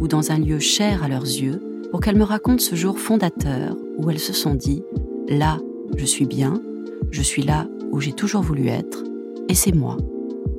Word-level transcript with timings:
ou 0.00 0.08
dans 0.08 0.32
un 0.32 0.38
lieu 0.38 0.58
cher 0.58 1.04
à 1.04 1.08
leurs 1.08 1.22
yeux 1.24 1.62
pour 1.90 2.00
qu'elles 2.00 2.16
me 2.16 2.24
racontent 2.24 2.62
ce 2.62 2.74
jour 2.74 2.98
fondateur 2.98 3.76
où 3.98 4.10
elles 4.10 4.18
se 4.18 4.32
sont 4.32 4.54
dit⁇ 4.54 4.82
Là, 5.38 5.58
je 5.96 6.04
suis 6.04 6.26
bien, 6.26 6.60
je 7.10 7.22
suis 7.22 7.42
là 7.42 7.68
où 7.92 8.00
j'ai 8.00 8.12
toujours 8.12 8.42
voulu 8.42 8.68
être, 8.68 9.04
et 9.48 9.54
c'est 9.54 9.72
moi. 9.72 9.96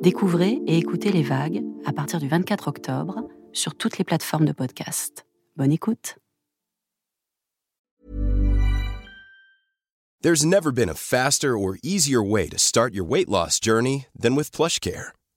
Découvrez 0.02 0.60
et 0.66 0.78
écoutez 0.78 1.12
les 1.12 1.22
vagues 1.22 1.62
à 1.84 1.92
partir 1.92 2.20
du 2.20 2.28
24 2.28 2.68
octobre 2.68 3.28
sur 3.52 3.74
toutes 3.74 3.98
les 3.98 4.04
plateformes 4.04 4.46
de 4.46 4.52
podcast. 4.52 5.26
Bonne 5.56 5.72
écoute. 5.72 6.16
There's 10.22 10.46
never 10.46 10.70
been 10.70 10.88
a 10.88 10.94
faster 10.94 11.58
or 11.58 11.78
easier 11.82 12.22
way 12.22 12.48
to 12.48 12.56
start 12.56 12.94
your 12.94 13.04
weight 13.04 13.28
loss 13.28 13.58
journey 13.58 14.06
than 14.16 14.36
with. 14.36 14.52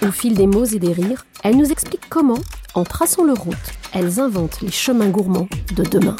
Au 0.00 0.12
fil 0.12 0.34
des 0.34 0.46
mots 0.46 0.64
et 0.64 0.78
des 0.78 0.92
rires, 0.92 1.26
elles 1.42 1.56
nous 1.56 1.72
expliquent 1.72 2.08
comment, 2.08 2.38
en 2.74 2.84
traçant 2.84 3.24
leur 3.24 3.38
route, 3.38 3.56
elles 3.92 4.20
inventent 4.20 4.60
les 4.60 4.70
chemins 4.70 5.08
gourmands 5.08 5.48
de 5.74 5.82
demain. 5.82 6.16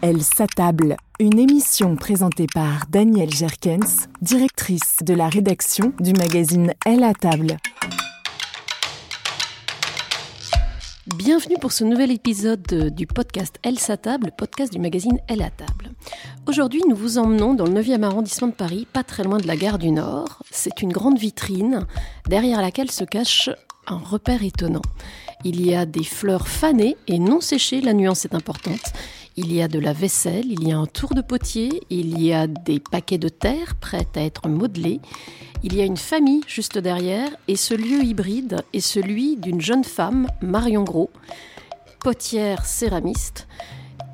Elle 0.00 0.22
s'attable. 0.22 0.96
Une 1.20 1.38
émission 1.38 1.96
présentée 1.96 2.46
par 2.54 2.86
Danielle 2.88 3.34
Jerkens, 3.34 4.08
directrice 4.22 4.98
de 5.02 5.12
la 5.12 5.28
rédaction 5.28 5.92
du 6.00 6.14
magazine 6.14 6.72
Elle 6.86 7.04
à 7.04 7.12
table. 7.12 7.58
Bienvenue 11.14 11.54
pour 11.60 11.70
ce 11.70 11.84
nouvel 11.84 12.10
épisode 12.10 12.90
du 12.92 13.06
podcast 13.06 13.60
Elle 13.62 13.78
s'attable, 13.78 14.32
podcast 14.36 14.72
du 14.72 14.80
magazine 14.80 15.20
Elle 15.28 15.40
à 15.42 15.50
table. 15.50 15.92
Aujourd'hui, 16.48 16.82
nous 16.88 16.96
vous 16.96 17.18
emmenons 17.18 17.54
dans 17.54 17.64
le 17.64 17.80
9e 17.80 18.02
arrondissement 18.02 18.48
de 18.48 18.52
Paris, 18.52 18.88
pas 18.92 19.04
très 19.04 19.22
loin 19.22 19.38
de 19.38 19.46
la 19.46 19.56
gare 19.56 19.78
du 19.78 19.92
Nord. 19.92 20.42
C'est 20.50 20.82
une 20.82 20.90
grande 20.90 21.16
vitrine 21.16 21.86
derrière 22.28 22.60
laquelle 22.60 22.90
se 22.90 23.04
cache 23.04 23.50
un 23.86 23.98
repère 23.98 24.42
étonnant. 24.42 24.82
Il 25.44 25.64
y 25.64 25.76
a 25.76 25.86
des 25.86 26.02
fleurs 26.02 26.48
fanées 26.48 26.96
et 27.06 27.20
non 27.20 27.40
séchées, 27.40 27.80
la 27.80 27.92
nuance 27.92 28.24
est 28.24 28.34
importante. 28.34 28.92
Il 29.38 29.52
y 29.52 29.60
a 29.60 29.68
de 29.68 29.78
la 29.78 29.92
vaisselle, 29.92 30.50
il 30.50 30.66
y 30.66 30.72
a 30.72 30.78
un 30.78 30.86
tour 30.86 31.14
de 31.14 31.20
potier, 31.20 31.82
il 31.90 32.22
y 32.22 32.32
a 32.32 32.46
des 32.46 32.80
paquets 32.80 33.18
de 33.18 33.28
terre 33.28 33.74
prêts 33.78 34.06
à 34.14 34.22
être 34.22 34.48
modelés. 34.48 35.00
Il 35.62 35.76
y 35.76 35.82
a 35.82 35.84
une 35.84 35.98
famille 35.98 36.40
juste 36.46 36.78
derrière 36.78 37.28
et 37.46 37.56
ce 37.56 37.74
lieu 37.74 38.02
hybride 38.02 38.62
est 38.72 38.80
celui 38.80 39.36
d'une 39.36 39.60
jeune 39.60 39.84
femme, 39.84 40.26
Marion 40.40 40.84
Gros, 40.84 41.10
potière 42.00 42.64
céramiste, 42.64 43.46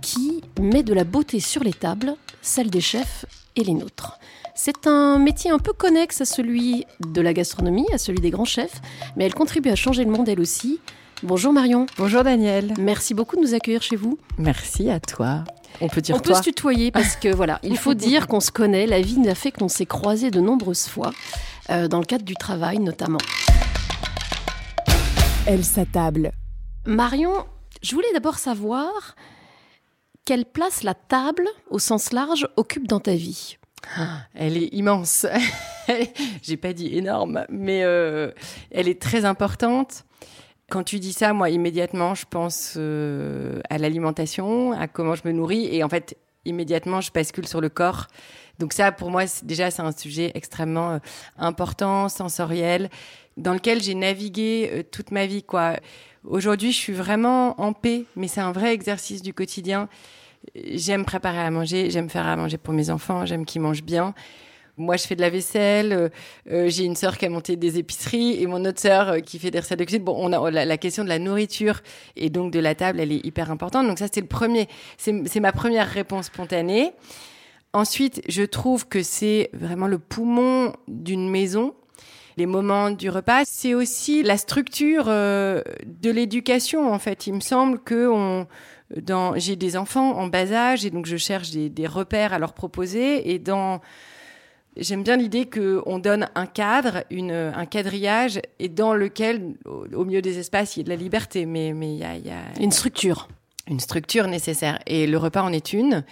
qui 0.00 0.42
met 0.60 0.82
de 0.82 0.92
la 0.92 1.04
beauté 1.04 1.38
sur 1.38 1.62
les 1.62 1.72
tables, 1.72 2.16
celles 2.40 2.70
des 2.70 2.80
chefs 2.80 3.24
et 3.54 3.62
les 3.62 3.74
nôtres. 3.74 4.18
C'est 4.56 4.88
un 4.88 5.18
métier 5.18 5.52
un 5.52 5.58
peu 5.58 5.72
connexe 5.72 6.20
à 6.20 6.24
celui 6.24 6.84
de 6.98 7.20
la 7.20 7.32
gastronomie, 7.32 7.86
à 7.92 7.98
celui 7.98 8.18
des 8.18 8.30
grands 8.30 8.44
chefs, 8.44 8.82
mais 9.16 9.24
elle 9.24 9.34
contribue 9.34 9.70
à 9.70 9.76
changer 9.76 10.04
le 10.04 10.10
monde 10.10 10.28
elle 10.28 10.40
aussi. 10.40 10.80
Bonjour 11.24 11.52
Marion. 11.52 11.86
Bonjour 11.98 12.24
Daniel. 12.24 12.74
Merci 12.80 13.14
beaucoup 13.14 13.36
de 13.36 13.42
nous 13.42 13.54
accueillir 13.54 13.80
chez 13.80 13.94
vous. 13.94 14.18
Merci 14.38 14.90
à 14.90 14.98
toi. 14.98 15.44
On 15.80 15.86
peut 15.88 16.00
dire 16.00 16.16
On 16.16 16.18
peut 16.18 16.34
se 16.34 16.42
tutoyer 16.42 16.90
parce 16.90 17.14
que 17.14 17.32
voilà, 17.32 17.60
il 17.62 17.78
faut 17.78 17.94
dire 17.94 18.26
qu'on 18.26 18.40
se 18.40 18.50
connaît. 18.50 18.88
La 18.88 19.00
vie 19.00 19.16
nous 19.18 19.30
a 19.30 19.36
fait 19.36 19.52
qu'on 19.52 19.68
s'est 19.68 19.86
croisés 19.86 20.32
de 20.32 20.40
nombreuses 20.40 20.88
fois, 20.88 21.12
euh, 21.70 21.86
dans 21.86 22.00
le 22.00 22.06
cadre 22.06 22.24
du 22.24 22.34
travail 22.34 22.80
notamment. 22.80 23.20
Elle 25.46 25.64
s'attable. 25.64 26.32
Marion, 26.86 27.46
je 27.82 27.94
voulais 27.94 28.12
d'abord 28.12 28.38
savoir 28.40 29.14
quelle 30.24 30.44
place 30.44 30.82
la 30.82 30.94
table, 30.94 31.46
au 31.70 31.78
sens 31.78 32.12
large, 32.12 32.48
occupe 32.56 32.88
dans 32.88 33.00
ta 33.00 33.14
vie. 33.14 33.58
Elle 34.34 34.56
est 34.56 34.74
immense. 34.74 35.26
J'ai 36.42 36.56
pas 36.56 36.72
dit 36.72 36.96
énorme, 36.96 37.44
mais 37.48 37.84
euh, 37.84 38.32
elle 38.72 38.88
est 38.88 39.00
très 39.00 39.24
importante. 39.24 40.04
Quand 40.72 40.84
tu 40.84 41.00
dis 41.00 41.12
ça, 41.12 41.34
moi, 41.34 41.50
immédiatement, 41.50 42.14
je 42.14 42.24
pense 42.24 42.76
euh, 42.78 43.60
à 43.68 43.76
l'alimentation, 43.76 44.72
à 44.72 44.88
comment 44.88 45.14
je 45.14 45.20
me 45.26 45.32
nourris. 45.32 45.68
Et 45.70 45.84
en 45.84 45.90
fait, 45.90 46.16
immédiatement, 46.46 47.02
je 47.02 47.12
bascule 47.12 47.46
sur 47.46 47.60
le 47.60 47.68
corps. 47.68 48.06
Donc 48.58 48.72
ça, 48.72 48.90
pour 48.90 49.10
moi, 49.10 49.24
déjà, 49.42 49.70
c'est 49.70 49.82
un 49.82 49.92
sujet 49.92 50.32
extrêmement 50.34 50.92
euh, 50.92 50.98
important, 51.36 52.08
sensoriel, 52.08 52.88
dans 53.36 53.52
lequel 53.52 53.82
j'ai 53.82 53.94
navigué 53.94 54.70
euh, 54.72 54.82
toute 54.82 55.10
ma 55.10 55.26
vie. 55.26 55.42
quoi. 55.42 55.76
Aujourd'hui, 56.24 56.72
je 56.72 56.78
suis 56.78 56.94
vraiment 56.94 57.60
en 57.60 57.74
paix, 57.74 58.06
mais 58.16 58.26
c'est 58.26 58.40
un 58.40 58.52
vrai 58.52 58.72
exercice 58.72 59.20
du 59.20 59.34
quotidien. 59.34 59.90
J'aime 60.54 61.04
préparer 61.04 61.40
à 61.40 61.50
manger, 61.50 61.90
j'aime 61.90 62.08
faire 62.08 62.26
à 62.26 62.34
manger 62.34 62.56
pour 62.56 62.72
mes 62.72 62.88
enfants, 62.88 63.26
j'aime 63.26 63.44
qu'ils 63.44 63.60
mangent 63.60 63.84
bien. 63.84 64.14
Moi, 64.78 64.96
je 64.96 65.06
fais 65.06 65.16
de 65.16 65.20
la 65.20 65.28
vaisselle. 65.28 65.92
euh, 65.92 66.08
euh, 66.50 66.68
j'ai 66.68 66.84
une 66.84 66.96
sœur 66.96 67.18
qui 67.18 67.26
a 67.26 67.28
monté 67.28 67.56
des 67.56 67.78
épiceries 67.78 68.42
et 68.42 68.46
mon 68.46 68.64
autre 68.64 68.80
sœur 68.80 69.08
euh, 69.08 69.18
qui 69.20 69.38
fait 69.38 69.50
des 69.50 69.60
recettes 69.60 69.78
de 69.78 69.84
cuisine. 69.84 70.02
Bon, 70.02 70.16
on 70.18 70.32
a 70.32 70.50
la, 70.50 70.78
question 70.78 71.04
de 71.04 71.08
la 71.10 71.18
nourriture 71.18 71.80
et 72.16 72.30
donc 72.30 72.52
de 72.52 72.58
la 72.58 72.74
table, 72.74 73.00
elle 73.00 73.12
est 73.12 73.24
hyper 73.24 73.50
importante. 73.50 73.86
Donc 73.86 73.98
ça, 73.98 74.06
c'est 74.10 74.22
le 74.22 74.26
premier. 74.26 74.68
C'est 74.96 75.40
ma 75.40 75.52
première 75.52 75.88
réponse 75.88 76.26
spontanée. 76.26 76.92
Ensuite, 77.74 78.22
je 78.28 78.42
trouve 78.42 78.86
que 78.86 79.02
c'est 79.02 79.50
vraiment 79.52 79.86
le 79.86 79.98
poumon 79.98 80.74
d'une 80.88 81.30
maison. 81.30 81.74
Les 82.38 82.46
moments 82.46 82.90
du 82.90 83.10
repas, 83.10 83.42
c'est 83.44 83.74
aussi 83.74 84.22
la 84.22 84.38
structure 84.38 85.04
euh, 85.08 85.62
de 85.84 86.10
l'éducation. 86.10 86.90
En 86.90 86.98
fait, 86.98 87.26
il 87.26 87.34
me 87.34 87.40
semble 87.40 87.78
que 87.78 88.08
on, 88.08 88.46
j'ai 89.36 89.56
des 89.56 89.76
enfants 89.76 90.18
en 90.18 90.28
bas 90.28 90.52
âge 90.52 90.86
et 90.86 90.90
donc 90.90 91.04
je 91.06 91.18
cherche 91.18 91.50
des, 91.50 91.68
des 91.68 91.86
repères 91.86 92.32
à 92.32 92.38
leur 92.38 92.54
proposer. 92.54 93.32
Et 93.32 93.38
dans, 93.38 93.80
j'aime 94.76 95.02
bien 95.02 95.16
l'idée 95.16 95.48
qu'on 95.48 95.98
donne 95.98 96.28
un 96.34 96.46
cadre, 96.46 97.04
une, 97.10 97.32
un 97.32 97.66
quadrillage, 97.66 98.40
et 98.58 98.68
dans 98.68 98.94
lequel, 98.94 99.54
au, 99.64 99.86
au 99.94 100.04
milieu 100.04 100.22
des 100.22 100.38
espaces, 100.38 100.76
il 100.76 100.80
y 100.80 100.82
a 100.82 100.84
de 100.84 100.88
la 100.90 100.96
liberté. 100.96 101.46
Mais 101.46 101.72
mais 101.72 101.92
il 101.92 101.98
y 101.98 102.04
a, 102.04 102.16
y 102.16 102.30
a 102.30 102.42
Une 102.60 102.72
structure. 102.72 103.28
une 103.68 103.80
structure 103.80 104.26
nécessaire. 104.26 104.78
Et 104.86 105.06
le 105.06 105.18
repas 105.18 105.42
en 105.42 105.52
est 105.52 105.72
une. 105.72 106.04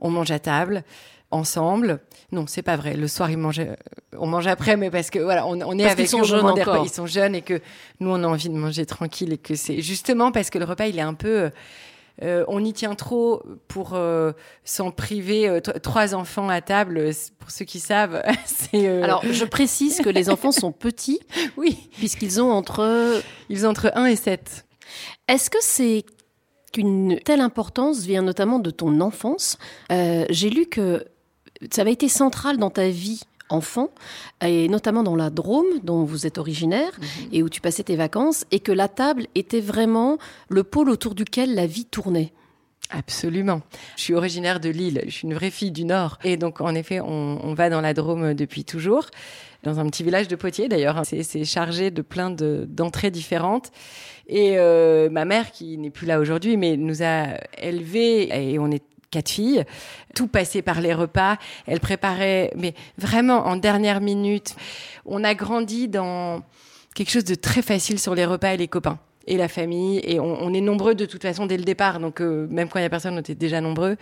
On 0.00 0.10
mange 0.10 0.30
à 0.30 0.38
table, 0.38 0.82
ensemble. 1.30 2.00
Non, 2.32 2.46
c'est 2.46 2.62
pas 2.62 2.76
vrai. 2.76 2.94
Le 2.94 3.08
soir, 3.08 3.30
ils 3.30 3.38
mangent, 3.38 3.60
euh, 3.60 3.74
on 4.18 4.26
mange 4.26 4.46
après, 4.46 4.76
mais 4.76 4.90
parce 4.90 5.08
que 5.10 5.18
voilà, 5.18 5.46
on, 5.46 5.52
on 5.52 5.78
est 5.78 5.82
Parce 5.82 5.92
avec 5.92 5.96
qu'ils 5.96 6.08
sont 6.08 6.24
jeunes 6.24 6.44
encore. 6.46 6.84
Ils 6.84 6.90
sont 6.90 7.06
jeunes 7.06 7.34
et 7.34 7.42
que 7.42 7.60
nous, 8.00 8.10
on 8.10 8.22
a 8.22 8.26
envie 8.26 8.48
de 8.50 8.54
manger 8.54 8.84
tranquille 8.84 9.32
et 9.32 9.38
que 9.38 9.54
c'est 9.54 9.80
justement 9.80 10.30
parce 10.32 10.50
que 10.50 10.58
le 10.58 10.64
repas, 10.66 10.86
il 10.86 10.98
est 10.98 11.02
un 11.02 11.14
peu. 11.14 11.50
Euh, 12.22 12.44
on 12.48 12.64
y 12.64 12.72
tient 12.72 12.94
trop 12.94 13.42
pour 13.68 13.94
euh, 13.94 14.32
s'en 14.64 14.90
priver. 14.90 15.48
Euh, 15.48 15.60
trois 15.60 16.14
enfants 16.14 16.48
à 16.48 16.60
table, 16.60 17.10
pour 17.38 17.50
ceux 17.50 17.64
qui 17.64 17.80
savent, 17.80 18.22
c'est. 18.44 19.02
Alors, 19.02 19.22
je 19.30 19.44
précise 19.44 20.00
que 20.00 20.08
les 20.08 20.30
enfants 20.30 20.52
sont 20.52 20.72
petits, 20.72 21.20
oui, 21.56 21.88
puisqu'ils 21.96 22.40
ont 22.40 22.50
entre. 22.50 23.22
ils 23.48 23.66
ont 23.66 23.70
entre 23.70 23.92
1 23.94 24.06
et 24.06 24.16
7. 24.16 24.66
Est-ce 25.28 25.50
que 25.50 25.58
c'est 25.60 26.04
qu'une 26.72 27.18
telle 27.24 27.40
importance 27.40 28.00
vient 28.00 28.22
notamment 28.22 28.58
de 28.58 28.70
ton 28.70 29.00
enfance? 29.00 29.58
J'ai 29.90 30.50
lu 30.50 30.66
que 30.66 31.04
ça 31.72 31.82
avait 31.82 31.92
été 31.92 32.08
central 32.08 32.56
dans 32.56 32.70
ta 32.70 32.88
vie 32.88 33.22
enfant, 33.50 33.90
et 34.44 34.68
notamment 34.68 35.02
dans 35.02 35.16
la 35.16 35.30
Drôme, 35.30 35.66
dont 35.82 36.04
vous 36.04 36.26
êtes 36.26 36.38
originaire, 36.38 36.92
et 37.32 37.42
où 37.42 37.48
tu 37.48 37.60
passais 37.60 37.82
tes 37.84 37.96
vacances, 37.96 38.44
et 38.50 38.60
que 38.60 38.72
la 38.72 38.88
table 38.88 39.26
était 39.34 39.60
vraiment 39.60 40.18
le 40.48 40.64
pôle 40.64 40.90
autour 40.90 41.14
duquel 41.14 41.54
la 41.54 41.66
vie 41.66 41.84
tournait. 41.84 42.32
Absolument. 42.90 43.60
Je 43.96 44.02
suis 44.04 44.14
originaire 44.14 44.60
de 44.60 44.70
Lille. 44.70 45.02
Je 45.04 45.10
suis 45.10 45.28
une 45.28 45.34
vraie 45.34 45.50
fille 45.50 45.70
du 45.70 45.84
Nord. 45.84 46.18
Et 46.24 46.38
donc, 46.38 46.62
en 46.62 46.74
effet, 46.74 47.00
on, 47.00 47.38
on 47.42 47.52
va 47.52 47.68
dans 47.68 47.82
la 47.82 47.92
Drôme 47.92 48.32
depuis 48.32 48.64
toujours, 48.64 49.04
dans 49.62 49.78
un 49.78 49.86
petit 49.90 50.02
village 50.02 50.26
de 50.26 50.36
Poitiers 50.36 50.68
d'ailleurs. 50.68 51.02
C'est 51.04 51.22
c'est 51.22 51.44
chargé 51.44 51.90
de 51.90 52.00
plein 52.00 52.30
de- 52.30 52.64
d'entrées 52.66 53.10
différentes. 53.10 53.72
Et 54.26 54.54
euh, 54.56 55.10
ma 55.10 55.26
mère, 55.26 55.52
qui 55.52 55.76
n'est 55.76 55.90
plus 55.90 56.06
là 56.06 56.18
aujourd'hui, 56.18 56.56
mais 56.56 56.78
nous 56.78 57.02
a 57.02 57.34
élevés, 57.60 58.52
et 58.52 58.58
on 58.58 58.70
est 58.70 58.82
quatre 59.10 59.30
filles, 59.30 59.64
tout 60.14 60.28
passait 60.28 60.62
par 60.62 60.80
les 60.80 60.94
repas. 60.94 61.36
Elle 61.66 61.80
préparait, 61.80 62.52
mais 62.56 62.74
vraiment 62.96 63.46
en 63.46 63.56
dernière 63.56 64.00
minute. 64.00 64.54
On 65.06 65.24
a 65.24 65.34
grandi 65.34 65.88
dans 65.88 66.42
quelque 66.94 67.10
chose 67.10 67.24
de 67.24 67.34
très 67.34 67.62
facile 67.62 67.98
sur 67.98 68.14
les 68.14 68.24
repas 68.24 68.54
et 68.54 68.56
les 68.56 68.68
copains 68.68 68.98
et 69.26 69.36
la 69.36 69.48
famille. 69.48 70.00
Et 70.04 70.18
on, 70.18 70.52
est 70.52 70.60
nombreux 70.60 70.94
de 70.94 71.04
toute 71.04 71.22
façon 71.22 71.46
dès 71.46 71.56
le 71.56 71.64
départ. 71.64 72.00
Donc, 72.00 72.20
euh, 72.20 72.46
même 72.50 72.68
quand 72.68 72.78
il 72.78 72.82
y 72.82 72.86
a 72.86 72.90
personne, 72.90 73.14
on 73.14 73.20
était 73.20 73.34
déjà 73.34 73.60
nombreux. 73.60 73.96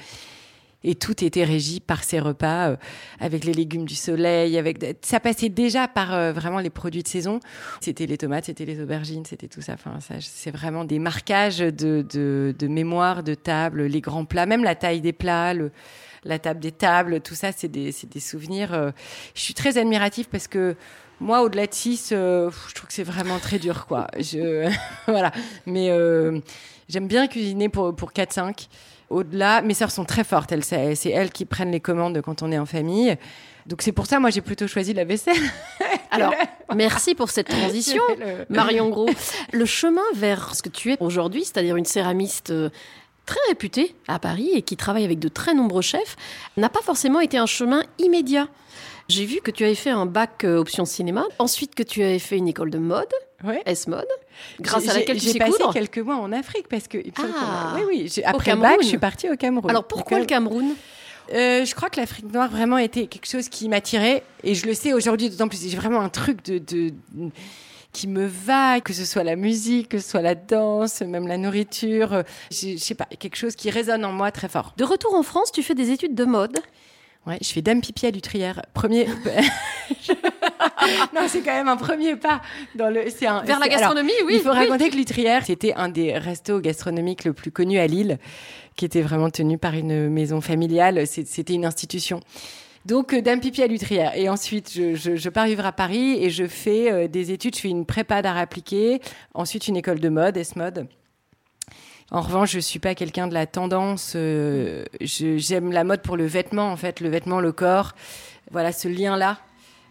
Et 0.85 0.95
tout 0.95 1.25
était 1.25 1.45
régi 1.45 1.81
par 1.81 2.05
ces 2.05 2.21
repas, 2.21 2.69
euh, 2.71 2.77
avec 3.19 3.45
les 3.45 3.53
légumes 3.53 3.87
du 3.87 3.95
soleil, 3.95 4.57
avec 4.57 4.79
ça 5.03 5.21
passait 5.21 5.49
déjà 5.49 5.89
par 5.89 6.15
euh, 6.15 6.33
vraiment 6.33 6.61
les 6.61 6.71
produits 6.71 7.03
de 7.03 7.09
saison. 7.09 7.41
C'était 7.81 8.07
les 8.07 8.19
tomates, 8.19 8.45
c'était 8.45 8.65
les 8.67 8.81
aubergines, 8.81 9.25
c'était 9.25 9.49
tout 9.49 9.63
ça. 9.63 9.75
Enfin, 9.75 9.99
c'est 10.21 10.51
vraiment 10.51 10.85
des 10.85 10.99
marquages 10.99 11.59
de, 11.59 12.05
de, 12.09 12.67
mémoire, 12.69 13.23
de 13.23 13.35
table, 13.35 13.85
les 13.87 14.01
grands 14.01 14.25
plats, 14.25 14.47
même 14.47 14.63
la 14.63 14.75
taille 14.75 15.01
des 15.01 15.13
plats, 15.13 15.55
la 16.25 16.39
table 16.39 16.61
des 16.61 16.73
tables, 16.73 17.21
tout 17.21 17.35
ça, 17.35 17.53
c'est 17.53 17.69
des, 17.69 17.95
des 18.09 18.21
souvenirs. 18.21 18.73
euh. 18.75 18.91
Je 19.35 19.41
suis 19.41 19.55
très 19.55 19.79
admirative 19.79 20.29
parce 20.31 20.47
que 20.47 20.77
moi, 21.19 21.43
au-delà 21.43 21.67
de 21.67 21.75
6, 21.75 22.09
je 22.11 22.75
trouve 22.75 22.87
que 22.89 22.93
c'est 22.93 23.03
vraiment 23.03 23.39
très 23.39 23.59
dur, 23.59 23.87
quoi. 23.87 24.07
Je, 24.19 24.71
voilà. 25.07 25.33
Mais 25.65 25.89
j'aime 26.89 27.09
bien 27.09 27.27
cuisiner 27.27 27.69
pour, 27.69 27.97
pour 27.97 28.13
4-5. 28.13 28.69
Au-delà, 29.11 29.63
mes 29.63 29.75
sœurs 29.75 29.91
sont 29.91 30.05
très 30.05 30.25
fortes. 30.25 30.51
Elles, 30.53 30.65
c'est 30.65 30.95
c'est 30.95 31.11
elles 31.11 31.31
qui 31.31 31.45
prennent 31.45 31.71
les 31.71 31.81
commandes 31.81 32.21
quand 32.23 32.43
on 32.43 32.51
est 32.51 32.59
en 32.59 32.67
famille. 32.67 33.17
Donc 33.67 33.83
c'est 33.83 33.93
pour 33.93 34.07
ça, 34.07 34.21
moi, 34.21 34.31
j'ai 34.31 34.41
plutôt 34.41 34.67
choisi 34.69 34.95
la 34.95 35.05
vaisselle. 35.05 35.35
Alors, 36.11 36.33
merci 36.75 37.15
pour 37.15 37.31
cette 37.31 37.49
transition. 37.59 38.03
Marion 38.49 38.89
Gros, 38.91 39.09
le 39.53 39.65
chemin 39.65 40.03
vers 40.15 40.55
ce 40.55 40.63
que 40.63 40.69
tu 40.69 40.93
es 40.93 40.97
aujourd'hui, 41.01 41.45
c'est-à-dire 41.45 41.77
une 41.77 41.85
céramiste 41.85 42.51
euh, 42.51 42.71
très 43.27 43.41
réputée 43.49 43.95
à 44.07 44.19
Paris 44.21 44.51
et 44.55 44.63
qui 44.63 44.77
travaille 44.77 45.05
avec 45.05 45.19
de 45.19 45.29
très 45.29 45.53
nombreux 45.53 45.83
chefs, 45.83 46.17
n'a 46.57 46.69
pas 46.69 46.81
forcément 46.83 47.21
été 47.21 47.39
un 47.39 47.47
chemin 47.47 47.83
immédiat. 47.99 48.49
J'ai 49.09 49.25
vu 49.25 49.41
que 49.41 49.51
tu 49.51 49.65
avais 49.65 49.75
fait 49.75 49.91
un 49.91 50.07
bac 50.07 50.45
euh, 50.45 50.59
option 50.59 50.85
cinéma, 50.85 51.25
ensuite 51.39 51.75
que 51.75 51.83
tu 51.83 52.03
avais 52.03 52.19
fait 52.21 52.37
une 52.37 52.49
école 52.49 52.71
de 52.71 52.79
mode, 52.79 53.13
Ouais. 53.45 53.63
S-Mode, 53.67 54.07
grâce 54.61 54.89
à 54.89 54.93
J'ai- 54.93 54.99
laquelle 55.01 55.21
j'ai 55.21 55.39
passé 55.39 55.53
coudre. 55.53 55.73
quelques 55.73 55.99
mois 55.99 56.17
en 56.17 56.33
Afrique 56.33 56.69
parce 56.69 56.89
que 56.89 56.99
a- 56.99 57.03
Ah. 57.19 57.77
oui 57.77 57.83
oui 57.87 58.23
après 58.25 58.53
le 58.55 58.61
bac 58.61 58.79
je 58.83 58.87
suis 58.89 58.99
partie 58.99 59.31
au 59.31 59.37
Cameroun. 59.37 59.71
Alors 59.71 59.87
pourquoi 59.87 60.19
le 60.19 60.23
Donc, 60.25 60.29
Cameroun? 60.31 60.75
euh, 61.35 61.65
je 61.65 61.75
crois 61.75 61.91
que 61.91 61.99
l'Afrique 62.01 62.33
noire 62.33 62.51
vraiment 62.51 62.79
était 62.79 63.07
quelque 63.07 63.27
chose 63.29 63.49
qui 63.49 63.69
m'attirait 63.69 64.23
et 64.45 64.55
je 64.55 64.67
le 64.67 64.75
sais 64.75 64.93
aujourd'hui 64.93 65.29
d'autant 65.31 65.49
plus 65.49 65.61
j'ai 65.69 65.77
vraiment 65.77 66.01
un 66.01 66.09
truc 66.09 66.45
de, 66.45 66.59
de 66.59 66.93
qui 67.93 68.09
me 68.09 68.27
va 68.27 68.81
que 68.81 68.93
ce 68.93 69.05
soit 69.07 69.25
la 69.25 69.37
musique 69.37 69.89
que 69.89 69.99
ce 69.99 70.09
soit 70.11 70.21
la 70.23 70.35
danse 70.35 71.01
même 71.01 71.27
la 71.27 71.39
nourriture 71.39 72.13
euh, 72.13 72.23
je 72.51 72.77
sais 72.77 72.95
pas 72.95 73.07
quelque 73.19 73.37
chose 73.37 73.57
qui 73.57 73.71
résonne 73.71 74.05
en 74.05 74.13
moi 74.13 74.31
très 74.31 74.49
fort 74.49 74.75
De 74.77 74.85
retour 74.85 75.15
en 75.15 75.23
France, 75.23 75.51
tu 75.51 75.63
fais 75.63 75.75
des 75.75 75.91
études 75.91 76.15
de 76.15 76.25
mode. 76.27 76.59
Ouais, 77.27 77.39
je 77.43 77.49
fais 77.49 77.63
dame 77.63 77.81
pipi 77.81 78.07
à 78.07 78.11
Lutrière. 78.11 78.63
Premier. 78.73 79.07
non, 81.15 81.23
c'est 81.27 81.41
quand 81.41 81.55
même 81.55 81.69
un 81.69 81.77
premier 81.77 82.17
pas 82.17 82.41
dans 82.75 82.89
le. 82.89 83.05
C'est 83.11 83.27
un. 83.27 83.43
Vers 83.43 83.59
la 83.59 83.67
alors, 83.67 83.79
gastronomie, 83.79 84.13
oui. 84.27 84.35
il 84.37 84.41
faut 84.41 84.51
oui. 84.51 84.59
raconter 84.59 84.91
que 84.91 84.97
Lutrière, 84.97 85.45
c'était 85.45 85.75
un 85.75 85.89
des 85.89 86.17
restos 86.17 86.61
gastronomiques 86.61 87.25
le 87.25 87.33
plus 87.33 87.51
connu 87.51 87.79
à 87.79 87.87
Lille, 87.87 88.19
qui 88.77 88.85
était 88.85 89.03
vraiment 89.03 89.31
tenu 89.31 89.59
par 89.59 89.75
une 89.75 90.09
maison 90.09 90.41
familiale. 90.41 91.07
C'était 91.07 91.55
une 91.55 91.65
institution. 91.65 92.21
Donc, 92.85 93.13
euh, 93.13 93.21
Dame 93.21 93.41
Pipi 93.41 93.63
à 93.63 93.67
Lutrière. 93.67 94.17
Et 94.17 94.29
ensuite, 94.29 94.71
je, 94.73 94.95
je, 94.95 95.17
je 95.17 95.29
pars 95.29 95.47
vivre 95.47 95.67
à 95.67 95.73
Paris 95.73 96.23
et 96.23 96.31
je 96.31 96.47
fais 96.47 96.93
euh, 96.93 97.09
des 97.09 97.33
études. 97.33 97.57
Je 97.57 97.61
fais 97.61 97.69
une 97.69 97.85
prépa 97.85 98.23
d'art 98.23 98.37
appliqué, 98.37 99.01
ensuite 99.35 99.67
une 99.67 99.77
école 99.77 99.99
de 99.99 100.09
mode, 100.09 100.37
S-mode. 100.37 100.87
En 102.13 102.21
revanche, 102.21 102.53
je 102.53 102.61
suis 102.61 102.79
pas 102.79 102.95
quelqu'un 102.95 103.27
de 103.27 103.35
la 103.35 103.47
tendance. 103.47 104.13
euh, 104.15 104.85
J'aime 105.01 105.73
la 105.73 105.83
mode 105.85 106.03
pour 106.03 106.17
le 106.17 106.25
vêtement, 106.27 106.71
en 106.71 106.77
fait, 106.77 107.01
le 107.01 107.09
vêtement, 107.09 107.41
le 107.41 107.53
corps. 107.53 107.93
Voilà, 108.53 108.73
ce 108.73 108.87
lien-là. 108.89 109.39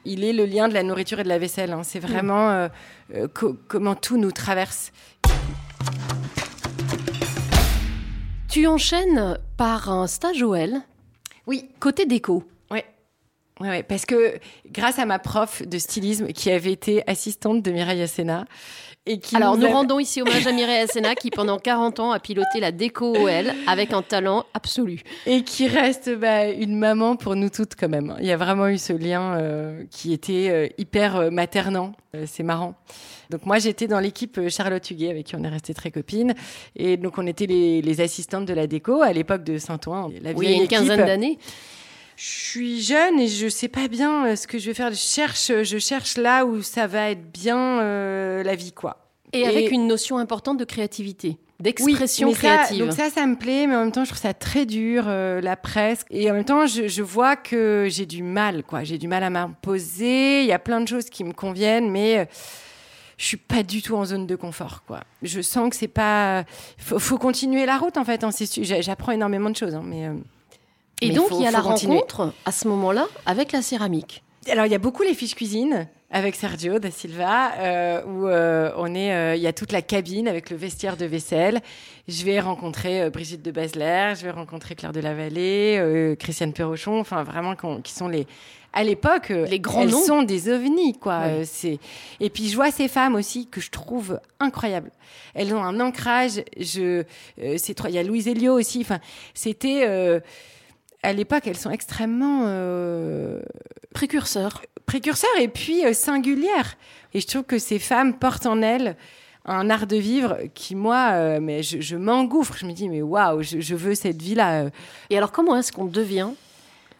Il 0.05 0.23
est 0.23 0.33
le 0.33 0.45
lien 0.45 0.67
de 0.69 0.73
la 0.73 0.83
nourriture 0.83 1.19
et 1.19 1.23
de 1.23 1.29
la 1.29 1.39
vaisselle. 1.39 1.73
hein. 1.73 1.81
C'est 1.83 1.99
vraiment 1.99 2.49
euh, 2.51 2.67
euh, 3.15 3.27
co- 3.27 3.57
comment 3.67 3.95
tout 3.95 4.17
nous 4.17 4.31
traverse. 4.31 4.91
Tu 8.47 8.67
enchaînes 8.67 9.37
par 9.57 9.89
un 9.89 10.07
stage 10.07 10.41
OL, 10.41 10.75
Oui, 11.47 11.69
côté 11.81 12.05
déco. 12.05 12.43
Ouais. 13.59 13.83
Parce 13.83 14.05
que 14.05 14.37
grâce 14.69 14.99
à 14.99 15.05
ma 15.05 15.19
prof 15.19 15.61
de 15.65 15.77
stylisme 15.77 16.27
qui 16.27 16.51
avait 16.51 16.71
été 16.71 17.03
assistante 17.07 17.61
de 17.61 17.71
Mireille 17.71 18.01
Asséna 18.01 18.45
et 19.07 19.19
qui 19.19 19.35
Alors, 19.35 19.55
nous 19.55 19.67
rendons 19.67 19.99
ici 19.99 20.21
hommage 20.21 20.47
à 20.47 20.51
Mireille 20.51 20.81
Asséna 20.81 21.13
qui, 21.13 21.29
pendant 21.29 21.59
40 21.59 21.99
ans, 21.99 22.11
a 22.11 22.19
piloté 22.19 22.59
la 22.59 22.71
déco 22.71 23.15
OL 23.15 23.53
avec 23.67 23.93
un 23.93 24.01
talent 24.01 24.45
absolu. 24.53 25.03
et 25.27 25.43
qui 25.43 25.67
reste 25.67 26.09
bah, 26.17 26.47
une 26.49 26.77
maman 26.77 27.15
pour 27.15 27.35
nous 27.35 27.49
toutes 27.49 27.75
quand 27.75 27.87
même. 27.87 28.15
Il 28.19 28.25
y 28.25 28.31
a 28.31 28.37
vraiment 28.37 28.67
eu 28.67 28.79
ce 28.79 28.93
lien 28.93 29.37
euh, 29.37 29.83
qui 29.91 30.11
était 30.11 30.49
euh, 30.49 30.67
hyper 30.77 31.15
euh, 31.15 31.29
maternant. 31.29 31.93
C'est 32.25 32.43
marrant. 32.43 32.75
Donc 33.29 33.45
moi 33.45 33.59
j'étais 33.59 33.87
dans 33.87 33.99
l'équipe 33.99 34.47
Charlotte 34.47 34.89
Huguet 34.89 35.09
avec 35.09 35.25
qui 35.25 35.35
on 35.35 35.43
est 35.43 35.49
resté 35.49 35.73
très 35.73 35.91
copines 35.91 36.33
et 36.77 36.95
donc 36.95 37.17
on 37.17 37.27
était 37.27 37.45
les, 37.45 37.81
les 37.81 38.01
assistantes 38.01 38.45
de 38.45 38.53
la 38.53 38.67
déco 38.67 39.01
à 39.01 39.11
l'époque 39.11 39.43
de 39.43 39.57
Saint-Ouen. 39.57 40.11
La 40.21 40.31
Oui, 40.31 40.45
il 40.45 40.51
y 40.51 40.59
a 40.59 40.61
une 40.61 40.67
quinzaine 40.69 41.05
d'années. 41.05 41.37
Je 42.17 42.23
suis 42.25 42.81
jeune 42.81 43.19
et 43.19 43.27
je 43.27 43.47
sais 43.49 43.67
pas 43.67 43.87
bien 43.87 44.25
euh, 44.27 44.35
ce 44.35 44.47
que 44.47 44.57
je 44.57 44.67
vais 44.67 44.73
faire. 44.73 44.89
Je 44.91 44.95
cherche, 44.95 45.51
je 45.63 45.77
cherche 45.77 46.17
là 46.17 46.45
où 46.45 46.61
ça 46.61 46.87
va 46.87 47.09
être 47.11 47.31
bien 47.31 47.79
euh, 47.81 48.43
la 48.43 48.55
vie 48.55 48.71
quoi. 48.71 48.97
Et, 49.33 49.45
avec 49.45 49.71
une 49.71 49.85
notion 49.87 50.17
importante 50.17 50.57
de 50.57 50.63
créativité, 50.63 51.37
d'expression 51.59 52.31
ça- 52.31 52.37
créative. 52.37 52.85
donc 52.85 52.93
ça, 52.93 53.09
ça 53.09 53.25
me 53.25 53.35
plaît, 53.35 53.67
mais 53.67 53.75
en 53.75 53.81
même 53.81 53.91
temps, 53.91 54.05
je 54.05 54.11
trouve 54.11 54.21
ça 54.21 54.33
très 54.33 54.65
dur, 54.65 55.03
euh, 55.07 55.41
la 55.41 55.57
presse. 55.57 56.05
Et 56.09 56.31
en 56.31 56.35
même 56.35 56.45
temps, 56.45 56.65
je, 56.67 56.87
je 56.87 57.01
vois 57.03 57.35
que 57.35 57.87
j'ai 57.89 58.05
du 58.05 58.23
mal, 58.23 58.63
quoi. 58.63 58.85
J'ai 58.85 58.97
du 58.97 59.09
mal 59.09 59.23
à 59.23 59.29
m'imposer. 59.29 60.41
Il 60.41 60.47
y 60.47 60.53
a 60.53 60.59
plein 60.59 60.79
de 60.79 60.87
choses 60.87 61.09
qui 61.09 61.25
me 61.25 61.33
conviennent, 61.33 61.91
mais 61.91 62.19
euh, 62.19 62.25
je 63.17 63.25
suis 63.25 63.35
pas 63.37 63.61
du 63.63 63.81
tout 63.81 63.95
en 63.95 64.05
zone 64.05 64.25
de 64.25 64.37
confort, 64.37 64.83
quoi. 64.87 65.01
Je 65.21 65.41
sens 65.41 65.69
que 65.69 65.75
c'est 65.75 65.89
pas. 65.89 66.45
Faut, 66.77 66.99
faut 66.99 67.17
continuer 67.17 67.65
la 67.65 67.77
route, 67.77 67.97
en 67.97 68.05
fait. 68.05 68.23
hein, 68.23 68.29
J'apprends 68.61 69.11
énormément 69.11 69.49
de 69.49 69.55
choses, 69.57 69.75
hein, 69.75 69.83
mais. 69.83 70.07
Et 71.01 71.09
mais 71.09 71.13
donc, 71.15 71.29
faut- 71.29 71.39
il 71.39 71.43
y 71.43 71.47
a 71.47 71.51
la 71.51 71.61
continuer. 71.61 71.95
rencontre, 71.95 72.33
à 72.45 72.51
ce 72.51 72.67
moment-là, 72.67 73.05
avec 73.25 73.51
la 73.51 73.61
céramique. 73.61 74.23
Alors, 74.49 74.65
il 74.65 74.71
y 74.71 74.75
a 74.75 74.79
beaucoup 74.79 75.03
les 75.03 75.13
fiches 75.13 75.35
cuisine 75.35 75.87
avec 76.11 76.35
Sergio 76.35 76.79
da 76.79 76.91
Silva, 76.91 77.51
euh, 77.57 78.01
où 78.05 78.27
euh, 78.27 78.71
on 78.77 78.93
est, 78.95 79.13
euh, 79.13 79.35
il 79.35 79.41
y 79.41 79.47
a 79.47 79.53
toute 79.53 79.71
la 79.71 79.81
cabine 79.81 80.27
avec 80.27 80.49
le 80.51 80.55
vestiaire 80.55 80.95
de 80.95 81.05
vaisselle. 81.05 81.61
Je 82.07 82.23
vais 82.23 82.39
rencontrer 82.39 83.01
euh, 83.01 83.09
Brigitte 83.09 83.41
de 83.41 83.51
Basler, 83.51 84.13
je 84.17 84.23
vais 84.23 84.31
rencontrer 84.31 84.75
Claire 84.75 84.93
de 84.93 84.99
la 85.01 85.13
Vallée, 85.15 85.77
euh, 85.79 86.15
Christiane 86.15 86.53
Perrochon, 86.53 86.99
enfin 86.99 87.23
vraiment 87.23 87.55
qui 87.83 87.91
sont 87.91 88.07
les, 88.07 88.27
à 88.71 88.83
l'époque, 88.83 89.29
Les 89.29 89.59
grands 89.59 89.81
elles 89.81 89.89
noms. 89.89 90.03
sont 90.05 90.21
des 90.23 90.47
ovnis, 90.49 90.93
quoi. 90.97 91.21
Oui. 91.25 91.29
Euh, 91.31 91.43
c'est 91.45 91.79
et 92.19 92.29
puis 92.29 92.47
je 92.49 92.55
vois 92.55 92.71
ces 92.71 92.87
femmes 92.87 93.15
aussi 93.15 93.47
que 93.47 93.59
je 93.59 93.71
trouve 93.71 94.19
incroyables. 94.39 94.91
Elles 95.33 95.53
ont 95.55 95.63
un 95.63 95.79
ancrage. 95.81 96.43
Je, 96.57 97.03
euh, 97.41 97.55
c'est 97.57 97.73
trois- 97.73 97.89
il 97.89 97.95
y 97.95 97.99
a 97.99 98.03
Louise 98.03 98.27
Elio 98.27 98.53
aussi. 98.53 98.79
Enfin, 98.81 98.99
c'était 99.33 99.83
euh, 99.87 100.19
à 101.05 101.13
l'époque, 101.13 101.43
elles 101.45 101.57
sont 101.57 101.71
extrêmement 101.71 102.43
euh, 102.45 103.39
Précurseur. 103.93 104.61
précurseurs 104.85 105.29
et 105.39 105.47
puis 105.47 105.85
euh, 105.85 105.93
singulières. 105.93 106.75
Et 107.13 107.21
je 107.21 107.27
trouve 107.27 107.43
que 107.43 107.59
ces 107.59 107.79
femmes 107.79 108.13
portent 108.13 108.45
en 108.45 108.61
elles 108.61 108.97
un 109.45 109.69
art 109.69 109.85
de 109.85 109.95
vivre 109.95 110.37
qui, 110.55 110.73
moi, 110.73 111.11
euh, 111.13 111.39
mais 111.39 111.61
je, 111.61 111.95
m'engouffre. 111.95 112.57
Je 112.57 112.65
me 112.65 112.71
dis, 112.71 112.89
mais 112.89 113.03
waouh, 113.03 113.43
je, 113.43 113.75
veux 113.75 113.93
cette 113.93 114.19
vie-là. 114.21 114.65
Et 115.11 115.17
alors, 115.17 115.31
comment 115.31 115.55
est-ce 115.55 115.71
qu'on 115.71 115.85
devient 115.85 116.29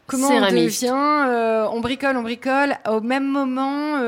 Comment 0.05 0.27
on 0.27 0.51
devient 0.51 1.67
On 1.71 1.79
bricole, 1.79 2.15
on 2.17 2.21
bricole. 2.21 2.75
Au 2.87 3.01
même 3.01 3.25
moment, 3.25 3.99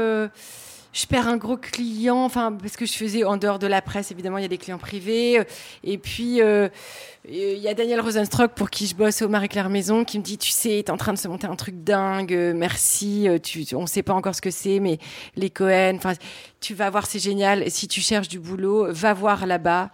je 0.97 1.05
perds 1.05 1.27
un 1.27 1.37
gros 1.37 1.57
client, 1.57 2.23
enfin 2.23 2.51
parce 2.51 2.75
que 2.75 2.85
je 2.85 2.93
faisais 2.93 3.23
en 3.23 3.37
dehors 3.37 3.59
de 3.59 3.67
la 3.67 3.83
presse, 3.83 4.11
évidemment, 4.11 4.39
il 4.39 4.41
y 4.41 4.45
a 4.45 4.49
des 4.49 4.57
clients 4.57 4.79
privés. 4.79 5.41
Et 5.83 5.97
puis 5.99 6.41
il 7.29 7.59
y 7.59 7.67
a 7.67 7.73
Daniel 7.73 7.99
Rosenstruck 7.99 8.53
pour 8.53 8.69
qui 8.69 8.87
je 8.87 8.95
bosse 8.95 9.21
au 9.21 9.27
Marie-Claire 9.27 9.69
Maison 9.69 10.05
qui 10.05 10.17
me 10.17 10.23
dit 10.23 10.37
tu 10.37 10.51
sais 10.51 10.81
t'es 10.85 10.91
en 10.91 10.97
train 10.97 11.13
de 11.13 11.17
se 11.17 11.27
monter 11.27 11.45
un 11.45 11.55
truc 11.55 11.83
dingue 11.83 12.53
merci 12.55 13.27
tu, 13.43 13.65
on 13.75 13.85
sait 13.85 14.03
pas 14.03 14.13
encore 14.13 14.33
ce 14.33 14.41
que 14.41 14.51
c'est 14.51 14.79
mais 14.79 14.97
les 15.35 15.49
Cohen 15.49 15.95
enfin 15.97 16.13
tu 16.61 16.73
vas 16.73 16.89
voir 16.89 17.05
c'est 17.05 17.19
génial 17.19 17.69
si 17.69 17.89
tu 17.89 17.99
cherches 17.99 18.29
du 18.29 18.39
boulot 18.39 18.87
va 18.93 19.13
voir 19.13 19.45
là-bas 19.45 19.89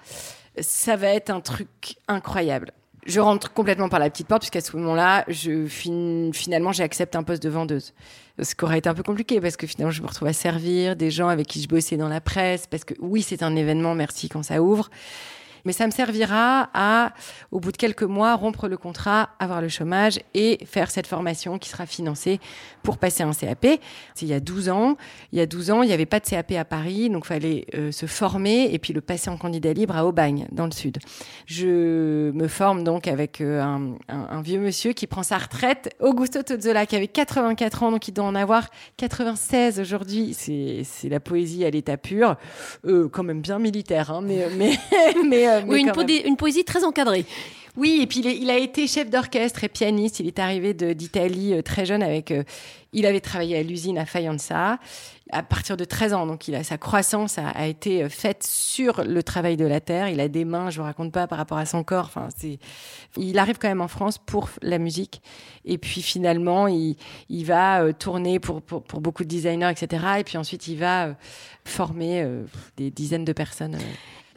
ça 0.59 0.95
va 0.95 1.07
être 1.07 1.31
un 1.31 1.41
truc 1.41 1.95
incroyable 2.07 2.71
je 3.05 3.19
rentre 3.19 3.53
complètement 3.53 3.89
par 3.89 3.99
la 3.99 4.09
petite 4.09 4.27
porte 4.27 4.41
puisqu'à 4.41 4.61
ce 4.61 4.75
moment-là, 4.77 5.25
je 5.27 5.65
finalement 6.33 6.71
j'accepte 6.71 7.15
un 7.15 7.23
poste 7.23 7.43
de 7.43 7.49
vendeuse. 7.49 7.93
Ce 8.41 8.55
qui 8.55 8.63
aurait 8.63 8.79
été 8.79 8.89
un 8.89 8.93
peu 8.93 9.03
compliqué 9.03 9.39
parce 9.39 9.57
que 9.57 9.67
finalement 9.67 9.91
je 9.91 10.01
me 10.01 10.07
retrouve 10.07 10.27
à 10.27 10.33
servir 10.33 10.95
des 10.95 11.11
gens 11.11 11.27
avec 11.27 11.47
qui 11.47 11.61
je 11.61 11.67
bossais 11.67 11.97
dans 11.97 12.09
la 12.09 12.21
presse 12.21 12.65
parce 12.67 12.83
que 12.83 12.93
oui 12.99 13.21
c'est 13.21 13.43
un 13.43 13.55
événement, 13.55 13.95
merci 13.95 14.29
quand 14.29 14.43
ça 14.43 14.61
ouvre, 14.61 14.89
mais 15.65 15.73
ça 15.73 15.85
me 15.85 15.91
servira 15.91 16.69
à, 16.73 17.13
au 17.51 17.59
bout 17.59 17.71
de 17.71 17.77
quelques 17.77 18.03
mois, 18.03 18.35
rompre 18.35 18.67
le 18.67 18.77
contrat, 18.77 19.29
avoir 19.39 19.61
le 19.61 19.69
chômage 19.69 20.19
et 20.33 20.59
faire 20.65 20.91
cette 20.91 21.07
formation 21.07 21.57
qui 21.57 21.69
sera 21.69 21.85
financée 21.85 22.39
pour 22.81 22.97
passer 22.97 23.23
un 23.23 23.33
CAP. 23.33 23.65
Il 24.21 24.27
y 24.27 24.33
a 24.33 24.39
12 24.39 24.69
ans, 24.69 24.97
il 25.31 25.39
y 25.39 25.41
a 25.41 25.45
12 25.45 25.71
ans, 25.71 25.83
il 25.83 25.87
n'y 25.87 25.93
avait 25.93 26.05
pas 26.05 26.19
de 26.19 26.25
CAP 26.25 26.51
à 26.53 26.65
Paris, 26.65 27.09
donc 27.09 27.23
il 27.25 27.27
fallait 27.27 27.65
euh, 27.75 27.91
se 27.91 28.05
former 28.05 28.73
et 28.73 28.79
puis 28.79 28.93
le 28.93 29.01
passer 29.01 29.29
en 29.29 29.37
candidat 29.37 29.73
libre 29.73 29.95
à 29.95 30.05
Aubagne, 30.05 30.47
dans 30.51 30.65
le 30.65 30.71
sud. 30.71 30.99
Je 31.45 32.31
me 32.31 32.47
forme 32.47 32.83
donc 32.83 33.07
avec 33.07 33.41
euh, 33.41 33.61
un, 33.61 33.95
un, 34.07 34.41
vieux 34.41 34.59
monsieur 34.59 34.93
qui 34.93 35.07
prend 35.07 35.23
sa 35.23 35.37
retraite, 35.37 35.95
Augusto 35.99 36.41
Tozzola, 36.43 36.85
qui 36.85 36.95
avait 36.95 37.07
84 37.07 37.83
ans, 37.83 37.91
donc 37.91 38.07
il 38.07 38.13
doit 38.13 38.25
en 38.25 38.35
avoir 38.35 38.67
96 38.97 39.79
aujourd'hui. 39.79 40.33
C'est 40.33 41.09
la 41.09 41.19
poésie 41.19 41.65
à 41.65 41.69
l'état 41.69 41.97
pur, 41.97 42.35
euh, 42.85 43.09
quand 43.09 43.23
même 43.23 43.41
bien 43.41 43.59
militaire, 43.59 44.11
hein, 44.11 44.21
mais, 44.23 44.47
mais, 44.57 44.77
mais 45.29 45.47
euh, 45.57 45.61
oui, 45.67 45.85
une, 46.25 46.37
poésie 46.37 46.63
très 46.63 46.83
encadrée. 46.83 47.25
Oui, 47.75 47.99
et 48.03 48.07
puis 48.07 48.19
il, 48.19 48.49
a 48.51 48.57
été 48.57 48.85
chef 48.87 49.09
d'orchestre 49.09 49.63
et 49.63 49.69
pianiste. 49.69 50.19
Il 50.19 50.27
est 50.27 50.37
arrivé 50.37 50.73
d'Italie 50.73 51.53
euh, 51.53 51.61
très 51.63 51.85
jeune 51.85 52.03
avec. 52.03 52.31
Euh, 52.31 52.43
il 52.91 53.07
avait 53.07 53.21
travaillé 53.21 53.57
à 53.57 53.63
l'usine 53.63 53.97
à 53.97 54.05
Faenza 54.05 54.77
à 55.31 55.41
partir 55.41 55.75
de 55.75 55.83
13 55.83 56.13
ans. 56.13 56.27
Donc, 56.27 56.47
il 56.47 56.53
a, 56.53 56.63
sa 56.63 56.77
croissance 56.77 57.39
a, 57.39 57.65
été 57.65 58.07
faite 58.09 58.43
sur 58.43 59.03
le 59.03 59.23
travail 59.23 59.57
de 59.57 59.65
la 59.65 59.79
terre. 59.79 60.07
Il 60.09 60.19
a 60.19 60.27
des 60.27 60.45
mains, 60.45 60.69
je 60.69 60.77
vous 60.77 60.83
raconte 60.83 61.11
pas, 61.11 61.25
par 61.25 61.39
rapport 61.39 61.57
à 61.57 61.65
son 61.65 61.83
corps. 61.83 62.05
Enfin, 62.05 62.27
c'est, 62.37 62.59
il 63.17 63.39
arrive 63.39 63.57
quand 63.57 63.67
même 63.67 63.81
en 63.81 63.87
France 63.87 64.19
pour 64.19 64.49
la 64.61 64.77
musique. 64.77 65.23
Et 65.65 65.79
puis, 65.79 66.03
finalement, 66.03 66.67
il, 66.67 66.97
il 67.29 67.45
va 67.45 67.91
tourner 67.93 68.39
pour, 68.39 68.61
pour, 68.61 68.83
pour, 68.83 69.01
beaucoup 69.01 69.23
de 69.23 69.29
designers, 69.29 69.71
etc. 69.71 70.05
Et 70.19 70.23
puis 70.23 70.37
ensuite, 70.37 70.67
il 70.67 70.77
va 70.77 71.15
former 71.65 72.27
des 72.77 72.91
dizaines 72.91 73.25
de 73.25 73.33
personnes. 73.33 73.79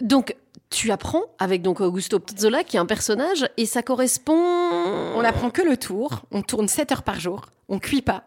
Donc, 0.00 0.35
tu 0.71 0.91
apprends 0.91 1.23
avec 1.38 1.62
donc 1.62 1.81
Augusto 1.81 2.19
Pizzola 2.19 2.65
qui 2.65 2.76
est 2.76 2.81
un 2.81 2.87
personnage 2.87 3.49
et 3.57 3.67
ça 3.67 3.83
correspond. 3.83 4.35
On 4.35 5.25
apprend 5.25 5.50
que 5.50 5.62
le 5.62 5.76
tour, 5.76 6.23
on 6.33 6.43
tourne 6.43 6.69
7 6.69 6.93
heures 6.93 7.03
par 7.03 7.21
jour, 7.21 7.47
on 7.69 7.79
cuit 7.79 8.03
pas. 8.03 8.25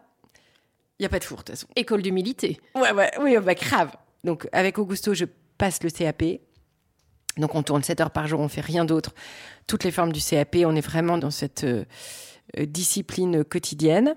Il 0.98 1.02
y 1.02 1.06
a 1.06 1.08
pas 1.08 1.18
de 1.18 1.24
four 1.24 1.38
de 1.38 1.44
toute 1.44 1.50
façon. 1.50 1.66
École 1.76 2.02
d'humilité. 2.02 2.60
Ouais 2.74 2.92
ouais, 2.92 3.10
oui, 3.20 3.36
bah 3.38 3.54
grave. 3.54 3.92
Donc 4.24 4.48
avec 4.52 4.78
Augusto, 4.78 5.14
je 5.14 5.24
passe 5.58 5.82
le 5.82 5.90
CAP. 5.90 6.22
Donc 7.36 7.54
on 7.54 7.62
tourne 7.62 7.82
7 7.82 8.00
heures 8.00 8.10
par 8.10 8.26
jour, 8.26 8.40
on 8.40 8.48
fait 8.48 8.60
rien 8.60 8.84
d'autre. 8.84 9.14
Toutes 9.66 9.84
les 9.84 9.90
formes 9.90 10.12
du 10.12 10.20
CAP, 10.20 10.56
on 10.64 10.74
est 10.74 10.80
vraiment 10.80 11.18
dans 11.18 11.30
cette 11.30 11.64
euh, 11.64 11.84
euh, 12.58 12.66
discipline 12.66 13.44
quotidienne. 13.44 14.16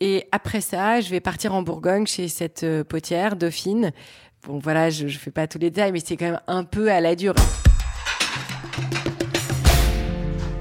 Et 0.00 0.26
après 0.32 0.62
ça, 0.62 1.00
je 1.00 1.10
vais 1.10 1.20
partir 1.20 1.54
en 1.54 1.62
Bourgogne 1.62 2.06
chez 2.06 2.28
cette 2.28 2.62
euh, 2.64 2.84
potière, 2.84 3.36
Dauphine, 3.36 3.92
Bon, 4.46 4.58
voilà, 4.58 4.88
je 4.88 5.04
ne 5.04 5.10
fais 5.10 5.30
pas 5.30 5.46
tous 5.46 5.58
les 5.58 5.68
détails, 5.68 5.92
mais 5.92 6.00
c'est 6.02 6.16
quand 6.16 6.24
même 6.24 6.40
un 6.46 6.64
peu 6.64 6.90
à 6.90 7.02
la 7.02 7.14
dure. 7.14 7.34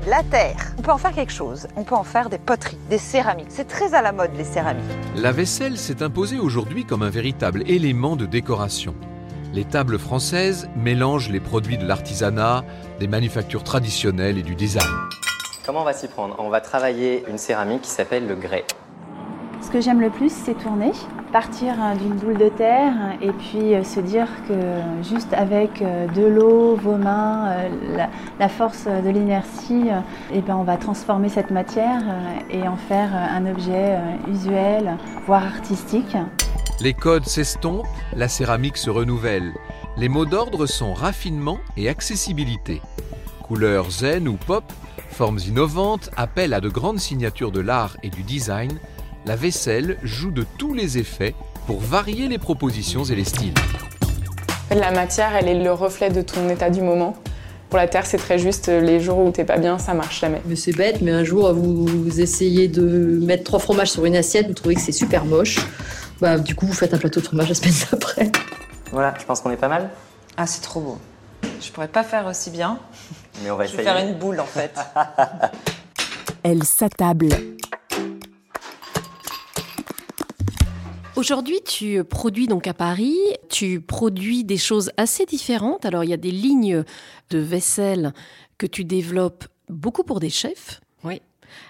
La 0.05 0.21
terre, 0.23 0.73
on 0.77 0.81
peut 0.81 0.91
en 0.91 0.97
faire 0.97 1.13
quelque 1.13 1.31
chose. 1.31 1.65
On 1.77 1.85
peut 1.85 1.95
en 1.95 2.03
faire 2.03 2.29
des 2.29 2.39
poteries, 2.39 2.77
des 2.89 2.97
céramiques. 2.97 3.47
C'est 3.49 3.69
très 3.69 3.93
à 3.93 4.01
la 4.01 4.11
mode, 4.11 4.31
les 4.35 4.43
céramiques. 4.43 4.83
La 5.15 5.31
vaisselle 5.31 5.77
s'est 5.77 6.03
imposée 6.03 6.39
aujourd'hui 6.39 6.83
comme 6.83 7.03
un 7.03 7.09
véritable 7.09 7.63
élément 7.69 8.17
de 8.17 8.25
décoration. 8.25 8.95
Les 9.53 9.63
tables 9.63 9.97
françaises 9.97 10.69
mélangent 10.75 11.29
les 11.29 11.39
produits 11.39 11.77
de 11.77 11.85
l'artisanat, 11.85 12.65
des 12.99 13.07
manufactures 13.07 13.63
traditionnelles 13.63 14.37
et 14.37 14.43
du 14.43 14.55
design. 14.55 14.89
Comment 15.65 15.81
on 15.81 15.85
va 15.85 15.93
s'y 15.93 16.09
prendre? 16.09 16.35
On 16.39 16.49
va 16.49 16.59
travailler 16.59 17.23
une 17.29 17.37
céramique 17.37 17.83
qui 17.83 17.91
s'appelle 17.91 18.27
le 18.27 18.35
grès. 18.35 18.65
Ce 19.69 19.73
que 19.75 19.81
j'aime 19.81 20.01
le 20.01 20.09
plus, 20.09 20.31
c'est 20.31 20.55
tourner, 20.55 20.93
partir 21.31 21.79
hein, 21.79 21.95
d'une 21.95 22.15
boule 22.15 22.39
de 22.39 22.49
terre 22.49 22.91
et 23.21 23.31
puis 23.31 23.75
euh, 23.75 23.83
se 23.83 23.99
dire 23.99 24.25
que 24.47 24.55
juste 25.07 25.31
avec 25.31 25.83
euh, 25.83 26.07
de 26.07 26.25
l'eau, 26.25 26.75
vos 26.75 26.97
mains, 26.97 27.51
euh, 27.51 28.07
la, 28.39 28.49
force 28.49 28.85
de 28.85 29.09
l'inertie, 29.11 29.89
eh 30.33 30.41
ben 30.41 30.55
on 30.55 30.63
va 30.63 30.77
transformer 30.77 31.29
cette 31.29 31.51
matière 31.51 32.01
et 32.49 32.67
en 32.67 32.77
faire 32.77 33.13
un 33.13 33.45
objet 33.45 33.95
usuel, 34.27 34.97
voire 35.27 35.43
artistique. 35.43 36.17
Les 36.81 36.95
codes 36.95 37.27
s'estompent, 37.27 37.85
la 38.15 38.27
céramique 38.27 38.77
se 38.77 38.89
renouvelle. 38.89 39.53
Les 39.97 40.09
mots 40.09 40.25
d'ordre 40.25 40.65
sont 40.65 40.95
raffinement 40.95 41.59
et 41.77 41.89
accessibilité. 41.89 42.81
Couleurs 43.43 43.91
zen 43.91 44.27
ou 44.27 44.35
pop, 44.47 44.63
formes 45.11 45.39
innovantes, 45.47 46.09
appellent 46.17 46.55
à 46.55 46.59
de 46.59 46.69
grandes 46.69 46.99
signatures 46.99 47.51
de 47.51 47.59
l'art 47.59 47.97
et 48.01 48.09
du 48.09 48.23
design 48.23 48.71
la 49.25 49.35
vaisselle 49.35 49.97
joue 50.03 50.31
de 50.31 50.45
tous 50.57 50.73
les 50.73 50.97
effets 50.97 51.35
pour 51.67 51.79
varier 51.79 52.27
les 52.27 52.37
propositions 52.37 53.03
et 53.03 53.15
les 53.15 53.23
styles. 53.23 53.53
La 54.71 54.91
matière, 54.91 55.35
elle 55.35 55.47
est 55.47 55.61
le 55.61 55.71
reflet 55.71 56.09
de 56.09 56.21
ton 56.21 56.49
état 56.49 56.69
du 56.69 56.81
moment. 56.81 57.15
Pour 57.69 57.77
la 57.77 57.87
terre, 57.87 58.05
c'est 58.05 58.17
très 58.17 58.39
juste. 58.39 58.67
Les 58.67 58.99
jours 58.99 59.19
où 59.19 59.31
t'es 59.31 59.45
pas 59.45 59.57
bien, 59.57 59.77
ça 59.77 59.93
marche 59.93 60.21
jamais. 60.21 60.41
Mais 60.45 60.55
c'est 60.55 60.71
bête, 60.71 61.01
mais 61.01 61.11
un 61.11 61.23
jour, 61.23 61.53
vous 61.53 62.19
essayez 62.19 62.67
de 62.67 63.19
mettre 63.23 63.43
trois 63.43 63.59
fromages 63.59 63.91
sur 63.91 64.05
une 64.05 64.15
assiette, 64.15 64.47
vous 64.47 64.53
trouvez 64.53 64.75
que 64.75 64.81
c'est 64.81 64.91
super 64.91 65.25
moche. 65.25 65.57
Bah, 66.19 66.37
du 66.37 66.55
coup, 66.55 66.65
vous 66.65 66.73
faites 66.73 66.93
un 66.93 66.97
plateau 66.97 67.19
de 67.19 67.25
fromage 67.25 67.49
la 67.49 67.55
semaine 67.55 67.73
d'après. 67.91 68.31
Voilà, 68.91 69.13
je 69.19 69.25
pense 69.25 69.41
qu'on 69.41 69.51
est 69.51 69.57
pas 69.57 69.67
mal. 69.67 69.89
Ah, 70.37 70.47
c'est 70.47 70.61
trop 70.61 70.79
beau. 70.79 70.97
Je 71.61 71.71
pourrais 71.71 71.87
pas 71.87 72.03
faire 72.03 72.25
aussi 72.25 72.49
bien. 72.49 72.79
Mais 73.43 73.51
on 73.51 73.55
va 73.55 73.65
je 73.65 73.75
vais 73.75 73.83
faire 73.83 73.97
une 73.97 74.15
boule 74.15 74.39
en 74.39 74.45
fait. 74.45 74.73
Elle 76.43 76.63
s'attable. 76.63 77.29
Aujourd'hui, 81.19 81.59
tu 81.65 82.01
produis 82.05 82.47
donc 82.47 82.65
à 82.65 82.73
Paris, 82.73 83.17
tu 83.49 83.81
produis 83.81 84.45
des 84.45 84.55
choses 84.55 84.89
assez 84.95 85.25
différentes. 85.25 85.83
Alors, 85.83 86.05
il 86.05 86.09
y 86.09 86.13
a 86.13 86.17
des 86.17 86.31
lignes 86.31 86.85
de 87.29 87.39
vaisselle 87.39 88.13
que 88.57 88.65
tu 88.65 88.85
développes 88.85 89.43
beaucoup 89.67 90.03
pour 90.03 90.21
des 90.21 90.29
chefs. 90.29 90.79
Oui. 91.03 91.21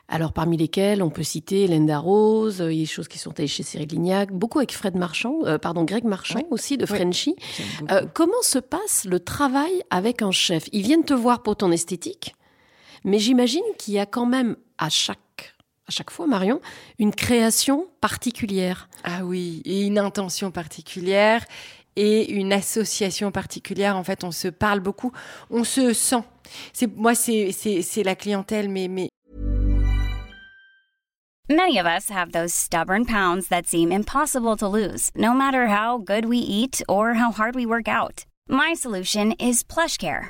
Alors, 0.07 0.33
parmi 0.33 0.55
lesquels 0.55 1.01
on 1.01 1.09
peut 1.09 1.23
citer 1.23 1.65
Lenda 1.65 1.97
Rose, 1.97 2.59
il 2.59 2.75
y 2.75 2.81
a 2.81 2.83
des 2.83 2.85
choses 2.85 3.07
qui 3.07 3.17
sont 3.17 3.39
allées 3.39 3.47
chez 3.47 3.63
Cyril 3.63 3.87
Lignac, 3.87 4.31
beaucoup 4.31 4.59
avec 4.59 4.71
Fred 4.71 4.95
Marchand, 4.95 5.39
euh, 5.45 5.57
pardon, 5.57 5.83
Greg 5.83 6.03
Marchand 6.03 6.43
aussi, 6.51 6.77
de 6.77 6.85
Frenchy. 6.85 7.35
Euh, 7.89 8.05
comment 8.13 8.43
se 8.43 8.59
passe 8.59 9.05
le 9.05 9.19
travail 9.19 9.81
avec 9.89 10.21
un 10.21 10.29
chef? 10.29 10.69
Ils 10.73 10.83
viennent 10.83 11.05
te 11.05 11.15
voir 11.15 11.41
pour 11.41 11.55
ton 11.55 11.71
esthétique, 11.71 12.35
mais 13.03 13.17
j'imagine 13.17 13.65
qu'il 13.79 13.95
y 13.95 13.99
a 13.99 14.05
quand 14.05 14.27
même 14.27 14.57
à 14.77 14.89
chaque 14.89 15.55
à 15.89 15.91
chaque 15.91 16.11
fois, 16.11 16.27
Marion, 16.27 16.61
une 16.99 17.13
création 17.13 17.87
particulière. 17.99 18.89
Ah 19.03 19.25
oui, 19.25 19.63
et 19.65 19.87
une 19.87 19.97
intention 19.97 20.51
particulière 20.51 21.43
et 21.95 22.31
une 22.31 22.53
association 22.53 23.31
particulière. 23.31 23.97
En 23.97 24.03
fait, 24.03 24.23
on 24.23 24.31
se 24.31 24.47
parle 24.49 24.81
beaucoup, 24.81 25.11
on 25.49 25.63
se 25.63 25.93
sent. 25.93 26.23
C'est 26.73 26.95
moi, 26.95 27.15
c'est 27.15 27.51
c'est 27.51 28.03
la 28.03 28.15
clientèle, 28.15 28.69
mais 28.69 28.87
mais. 28.87 29.09
Many 31.49 31.79
of 31.79 31.87
us 31.87 32.11
have 32.11 32.31
those 32.31 32.53
stubborn 32.53 33.07
pounds 33.07 33.47
that 33.47 33.65
seem 33.65 33.91
impossible 33.91 34.55
to 34.57 34.67
lose, 34.67 35.09
no 35.15 35.33
matter 35.33 35.65
how 35.65 35.97
good 35.97 36.25
we 36.25 36.37
eat 36.37 36.83
or 36.87 37.15
how 37.15 37.31
hard 37.31 37.55
we 37.55 37.65
work 37.65 37.87
out. 37.87 38.25
My 38.47 38.75
solution 38.75 39.33
is 39.39 39.63
PlushCare. 39.63 40.29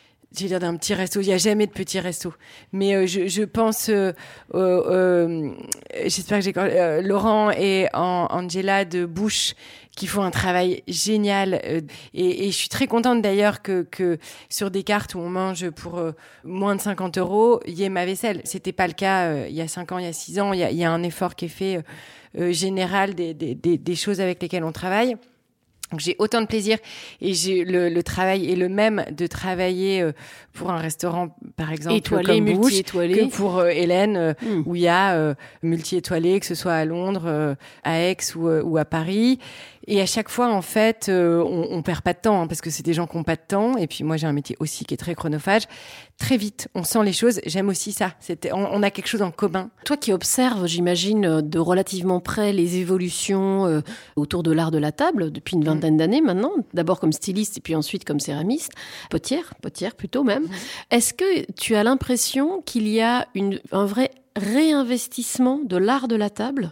j'ai 0.35 0.47
dire 0.47 0.59
d'un 0.59 0.75
petit 0.77 0.93
resto. 0.93 1.19
Il 1.21 1.27
n'y 1.27 1.33
a 1.33 1.37
jamais 1.37 1.67
de 1.67 1.71
petit 1.71 1.99
resto. 1.99 2.33
Mais 2.71 2.95
euh, 2.95 3.05
je, 3.05 3.27
je, 3.27 3.43
pense, 3.43 3.89
euh, 3.89 4.13
euh, 4.53 5.51
j'espère 6.05 6.39
que 6.39 6.45
j'ai 6.45 7.01
Laurent 7.01 7.51
et 7.51 7.87
Angela 7.93 8.85
de 8.85 9.05
Bouche 9.05 9.55
qui 9.95 10.07
font 10.07 10.23
un 10.23 10.31
travail 10.31 10.83
génial. 10.87 11.55
Et, 12.13 12.47
et, 12.47 12.51
je 12.51 12.55
suis 12.55 12.69
très 12.69 12.87
contente 12.87 13.21
d'ailleurs 13.21 13.61
que, 13.61 13.81
que 13.83 14.19
sur 14.49 14.71
des 14.71 14.83
cartes 14.83 15.15
où 15.15 15.19
on 15.19 15.29
mange 15.29 15.69
pour 15.71 16.01
moins 16.45 16.77
de 16.77 16.81
50 16.81 17.17
euros, 17.17 17.59
il 17.67 17.73
y 17.73 17.83
ait 17.83 17.89
ma 17.89 18.05
vaisselle. 18.05 18.41
C'était 18.45 18.71
pas 18.71 18.87
le 18.87 18.93
cas 18.93 19.47
il 19.47 19.53
y 19.53 19.61
a 19.61 19.67
5 19.67 19.91
ans, 19.91 19.97
il 19.97 20.05
y 20.05 20.07
a 20.07 20.13
6 20.13 20.39
ans. 20.39 20.53
Il 20.53 20.59
y 20.59 20.63
a, 20.63 20.71
il 20.71 20.77
y 20.77 20.85
a 20.85 20.91
un 20.91 21.03
effort 21.03 21.35
qui 21.35 21.45
est 21.45 21.49
fait 21.49 21.83
général 22.51 23.15
des, 23.15 23.33
des, 23.33 23.55
des 23.55 23.95
choses 23.95 24.21
avec 24.21 24.41
lesquelles 24.41 24.63
on 24.63 24.71
travaille. 24.71 25.17
Donc 25.91 25.99
j'ai 25.99 26.15
autant 26.19 26.41
de 26.41 26.47
plaisir 26.47 26.77
et 27.19 27.33
j'ai 27.33 27.65
le, 27.65 27.89
le, 27.89 28.03
travail 28.03 28.49
est 28.49 28.55
le 28.55 28.69
même 28.69 29.03
de 29.11 29.27
travailler 29.27 30.01
euh, 30.01 30.13
pour 30.53 30.71
un 30.71 30.77
restaurant 30.77 31.35
par 31.57 31.71
exemple 31.71 31.97
étoilé, 31.97 32.37
comme 32.39 32.61
que 32.61 33.29
pour 33.29 33.59
euh, 33.59 33.67
Hélène 33.67 34.15
euh, 34.15 34.33
hmm. 34.41 34.63
où 34.65 34.75
il 34.75 34.83
y 34.83 34.87
a 34.87 35.35
multi 35.63 35.97
étoilé 35.97 36.39
que 36.39 36.45
ce 36.45 36.55
soit 36.55 36.73
à 36.73 36.85
Londres, 36.85 37.55
à 37.83 37.99
Aix 37.99 38.17
ou, 38.35 38.47
ou 38.47 38.77
à 38.77 38.85
Paris 38.85 39.39
et 39.87 39.99
à 39.99 40.05
chaque 40.05 40.29
fois, 40.29 40.51
en 40.51 40.61
fait, 40.61 41.07
euh, 41.09 41.43
on, 41.43 41.67
on 41.71 41.81
perd 41.81 42.01
pas 42.01 42.13
de 42.13 42.19
temps 42.19 42.41
hein, 42.41 42.47
parce 42.47 42.61
que 42.61 42.69
c'est 42.69 42.83
des 42.83 42.93
gens 42.93 43.07
qui 43.07 43.17
ont 43.17 43.23
pas 43.23 43.35
de 43.35 43.41
temps. 43.47 43.77
Et 43.77 43.87
puis 43.87 44.03
moi, 44.03 44.17
j'ai 44.17 44.27
un 44.27 44.33
métier 44.33 44.55
aussi 44.59 44.85
qui 44.85 44.93
est 44.93 44.97
très 44.97 45.15
chronophage. 45.15 45.63
Très 46.17 46.37
vite, 46.37 46.67
on 46.75 46.83
sent 46.83 47.03
les 47.03 47.13
choses. 47.13 47.41
J'aime 47.47 47.67
aussi 47.69 47.91
ça. 47.91 48.13
C'était, 48.19 48.51
on, 48.51 48.71
on, 48.71 48.83
a 48.83 48.91
quelque 48.91 49.07
chose 49.07 49.23
en 49.23 49.31
commun. 49.31 49.71
Toi 49.85 49.97
qui 49.97 50.13
observes, 50.13 50.67
j'imagine, 50.67 51.41
de 51.41 51.59
relativement 51.59 52.19
près 52.19 52.53
les 52.53 52.77
évolutions 52.77 53.65
euh, 53.65 53.81
autour 54.15 54.43
de 54.43 54.51
l'art 54.51 54.69
de 54.69 54.77
la 54.77 54.91
table 54.91 55.31
depuis 55.31 55.55
une 55.55 55.63
vingtaine 55.63 55.97
d'années 55.97 56.21
maintenant. 56.21 56.51
D'abord 56.73 56.99
comme 56.99 57.13
styliste 57.13 57.57
et 57.57 57.61
puis 57.61 57.75
ensuite 57.75 58.05
comme 58.05 58.19
céramiste, 58.19 58.73
potière, 59.09 59.55
potière 59.61 59.95
plutôt 59.95 60.23
même. 60.23 60.47
Est-ce 60.91 61.13
que 61.13 61.51
tu 61.53 61.75
as 61.75 61.83
l'impression 61.83 62.61
qu'il 62.61 62.87
y 62.87 63.01
a 63.01 63.27
une, 63.33 63.59
un 63.71 63.85
vrai 63.85 64.11
réinvestissement 64.35 65.59
de 65.63 65.77
l'art 65.77 66.07
de 66.07 66.15
la 66.15 66.29
table? 66.29 66.71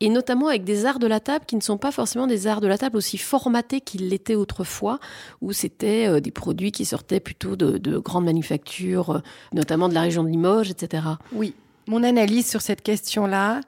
Et 0.00 0.08
notamment 0.08 0.48
avec 0.48 0.64
des 0.64 0.86
arts 0.86 0.98
de 0.98 1.06
la 1.06 1.20
table 1.20 1.44
qui 1.46 1.56
ne 1.56 1.60
sont 1.60 1.78
pas 1.78 1.90
forcément 1.90 2.26
des 2.26 2.46
arts 2.46 2.60
de 2.60 2.68
la 2.68 2.78
table 2.78 2.96
aussi 2.96 3.18
formatés 3.18 3.80
qu'ils 3.80 4.08
l'étaient 4.08 4.34
autrefois, 4.34 5.00
où 5.40 5.52
c'était 5.52 6.06
euh, 6.08 6.20
des 6.20 6.30
produits 6.30 6.72
qui 6.72 6.84
sortaient 6.84 7.20
plutôt 7.20 7.56
de, 7.56 7.78
de 7.78 7.98
grandes 7.98 8.24
manufactures, 8.24 9.10
euh, 9.10 9.18
notamment 9.52 9.88
de 9.88 9.94
la 9.94 10.02
région 10.02 10.22
de 10.22 10.28
Limoges, 10.28 10.70
etc. 10.70 11.02
Oui, 11.32 11.54
mon 11.86 12.02
analyse 12.02 12.48
sur 12.48 12.60
cette 12.60 12.82
question-là, 12.82 13.60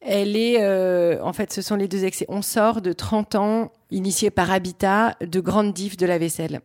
elle 0.00 0.36
est, 0.36 0.60
euh, 0.60 1.22
en 1.22 1.32
fait, 1.32 1.52
ce 1.52 1.62
sont 1.62 1.76
les 1.76 1.88
deux 1.88 2.04
excès. 2.04 2.26
On 2.28 2.42
sort 2.42 2.80
de 2.80 2.92
30 2.92 3.34
ans 3.36 3.72
initiés 3.90 4.30
par 4.30 4.50
Habitat 4.50 5.16
de 5.20 5.40
grandes 5.40 5.72
diffs 5.72 5.96
de 5.96 6.06
la 6.06 6.18
vaisselle 6.18 6.60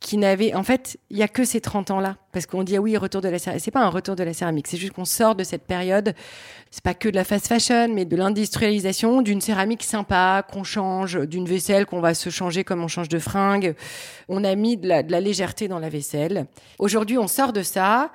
qui 0.00 0.16
n'avait 0.16 0.54
en 0.54 0.62
fait 0.62 0.96
il 1.10 1.18
y 1.18 1.22
a 1.22 1.28
que 1.28 1.44
ces 1.44 1.60
30 1.60 1.90
ans 1.90 2.00
là 2.00 2.16
parce 2.32 2.46
qu'on 2.46 2.62
dit 2.62 2.76
ah 2.76 2.80
oui 2.80 2.96
retour 2.96 3.20
de 3.20 3.28
la 3.28 3.38
céramique. 3.38 3.64
C'est 3.64 3.70
pas 3.70 3.84
un 3.84 3.88
retour 3.88 4.14
de 4.14 4.22
la 4.22 4.32
céramique. 4.32 4.68
C'est 4.68 4.76
juste 4.76 4.92
qu'on 4.92 5.04
sort 5.04 5.34
de 5.34 5.42
cette 5.42 5.66
période. 5.66 6.14
C'est 6.70 6.84
pas 6.84 6.94
que 6.94 7.08
de 7.08 7.16
la 7.16 7.24
fast 7.24 7.48
fashion 7.48 7.88
mais 7.92 8.04
de 8.04 8.16
l'industrialisation 8.16 9.22
d'une 9.22 9.40
céramique 9.40 9.82
sympa 9.82 10.46
qu'on 10.50 10.62
change 10.64 11.18
d'une 11.26 11.46
vaisselle 11.46 11.84
qu'on 11.86 12.00
va 12.00 12.14
se 12.14 12.30
changer 12.30 12.62
comme 12.62 12.82
on 12.82 12.88
change 12.88 13.08
de 13.08 13.18
fringue 13.18 13.74
on 14.28 14.44
a 14.44 14.54
mis 14.54 14.76
de 14.76 14.86
la, 14.86 15.02
de 15.02 15.10
la 15.10 15.20
légèreté 15.20 15.68
dans 15.68 15.78
la 15.78 15.88
vaisselle. 15.88 16.46
Aujourd'hui 16.78 17.18
on 17.18 17.26
sort 17.26 17.52
de 17.52 17.62
ça 17.62 18.12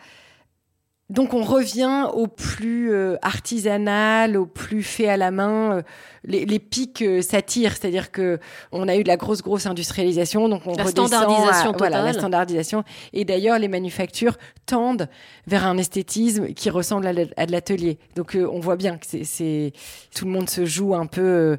donc 1.10 1.34
on 1.34 1.44
revient 1.44 2.08
au 2.14 2.28
plus 2.28 2.94
euh, 2.94 3.18
artisanal, 3.22 4.38
au 4.38 4.46
plus 4.46 4.84
fait 4.84 5.10
à 5.10 5.18
la 5.18 5.32
main. 5.32 5.78
Euh, 5.78 5.82
les, 6.24 6.46
les, 6.46 6.60
pics 6.60 7.02
euh, 7.02 7.22
s'attirent, 7.22 7.74
c'est-à-dire 7.74 8.10
que 8.10 8.40
on 8.72 8.88
a 8.88 8.96
eu 8.96 9.04
de 9.04 9.10
la 9.10 9.18
grosse 9.18 9.42
grosse 9.42 9.66
industrialisation, 9.66 10.48
donc 10.48 10.66
on 10.66 10.76
la 10.76 10.88
standardisation 10.88 11.72
à, 11.72 11.78
voilà 11.78 12.04
la 12.04 12.14
standardisation. 12.14 12.86
Et 13.12 13.26
d'ailleurs 13.26 13.60
les 13.60 13.68
manufactures 13.68 14.38
tendent 14.66 15.10
vers 15.46 15.68
un 15.68 15.78
esthétisme 15.78 16.54
qui 16.54 16.70
ressemble 16.70 17.06
à, 17.06 17.14
de 17.46 17.52
l'atelier. 17.52 18.00
Donc 18.16 18.38
on 18.38 18.62
voit 18.62 18.78
bien 18.78 18.98
que 18.98 19.06
c'est 19.24 19.74
tout 20.16 20.24
le 20.24 20.32
monde 20.32 20.50
se 20.50 20.66
joue 20.66 20.96
un 20.96 21.06
peu, 21.06 21.58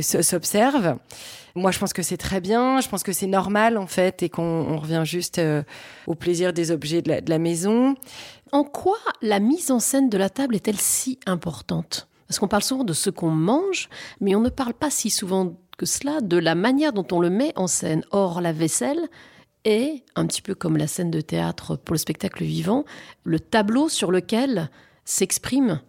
s'observe. 0.00 0.96
Moi, 1.56 1.72
je 1.72 1.80
pense 1.80 1.92
que 1.92 2.02
c'est 2.02 2.16
très 2.16 2.40
bien. 2.40 2.80
Je 2.80 2.88
pense 2.88 3.02
que 3.02 3.12
c'est 3.12 3.26
normal 3.26 3.76
en 3.76 3.88
fait 3.88 4.22
et 4.22 4.28
qu'on 4.28 4.76
revient 4.76 5.02
juste 5.04 5.40
au 6.06 6.14
plaisir 6.14 6.52
des 6.52 6.70
objets 6.70 7.02
de 7.02 7.08
la, 7.08 7.20
de 7.20 7.30
la 7.30 7.38
maison. 7.38 7.96
En 8.52 8.64
quoi 8.64 8.98
la 9.22 9.38
mise 9.38 9.70
en 9.70 9.78
scène 9.78 10.08
de 10.08 10.18
la 10.18 10.28
table 10.28 10.56
est-elle 10.56 10.80
si 10.80 11.18
importante? 11.26 12.08
Parce 12.26 12.38
qu'on 12.38 12.48
parle 12.48 12.62
souvent 12.62 12.84
de 12.84 12.92
ce 12.92 13.10
qu'on 13.10 13.30
mange, 13.30 13.88
mais 14.20 14.34
on 14.34 14.40
ne 14.40 14.48
parle 14.48 14.74
pas 14.74 14.90
si 14.90 15.10
souvent 15.10 15.56
que 15.78 15.86
cela 15.86 16.20
de 16.20 16.36
la 16.36 16.54
manière 16.54 16.92
dont 16.92 17.06
on 17.12 17.20
le 17.20 17.30
met 17.30 17.52
en 17.56 17.66
scène. 17.66 18.04
Or, 18.10 18.40
la 18.40 18.52
vaisselle 18.52 19.08
est, 19.64 20.04
un 20.16 20.26
petit 20.26 20.42
peu 20.42 20.54
comme 20.54 20.76
la 20.76 20.86
scène 20.86 21.10
de 21.10 21.20
théâtre 21.20 21.76
pour 21.76 21.94
le 21.94 21.98
spectacle 21.98 22.44
vivant, 22.44 22.84
le 23.24 23.38
tableau 23.40 23.88
sur 23.88 24.10
lequel 24.10 24.70
s'expriment 25.04 25.80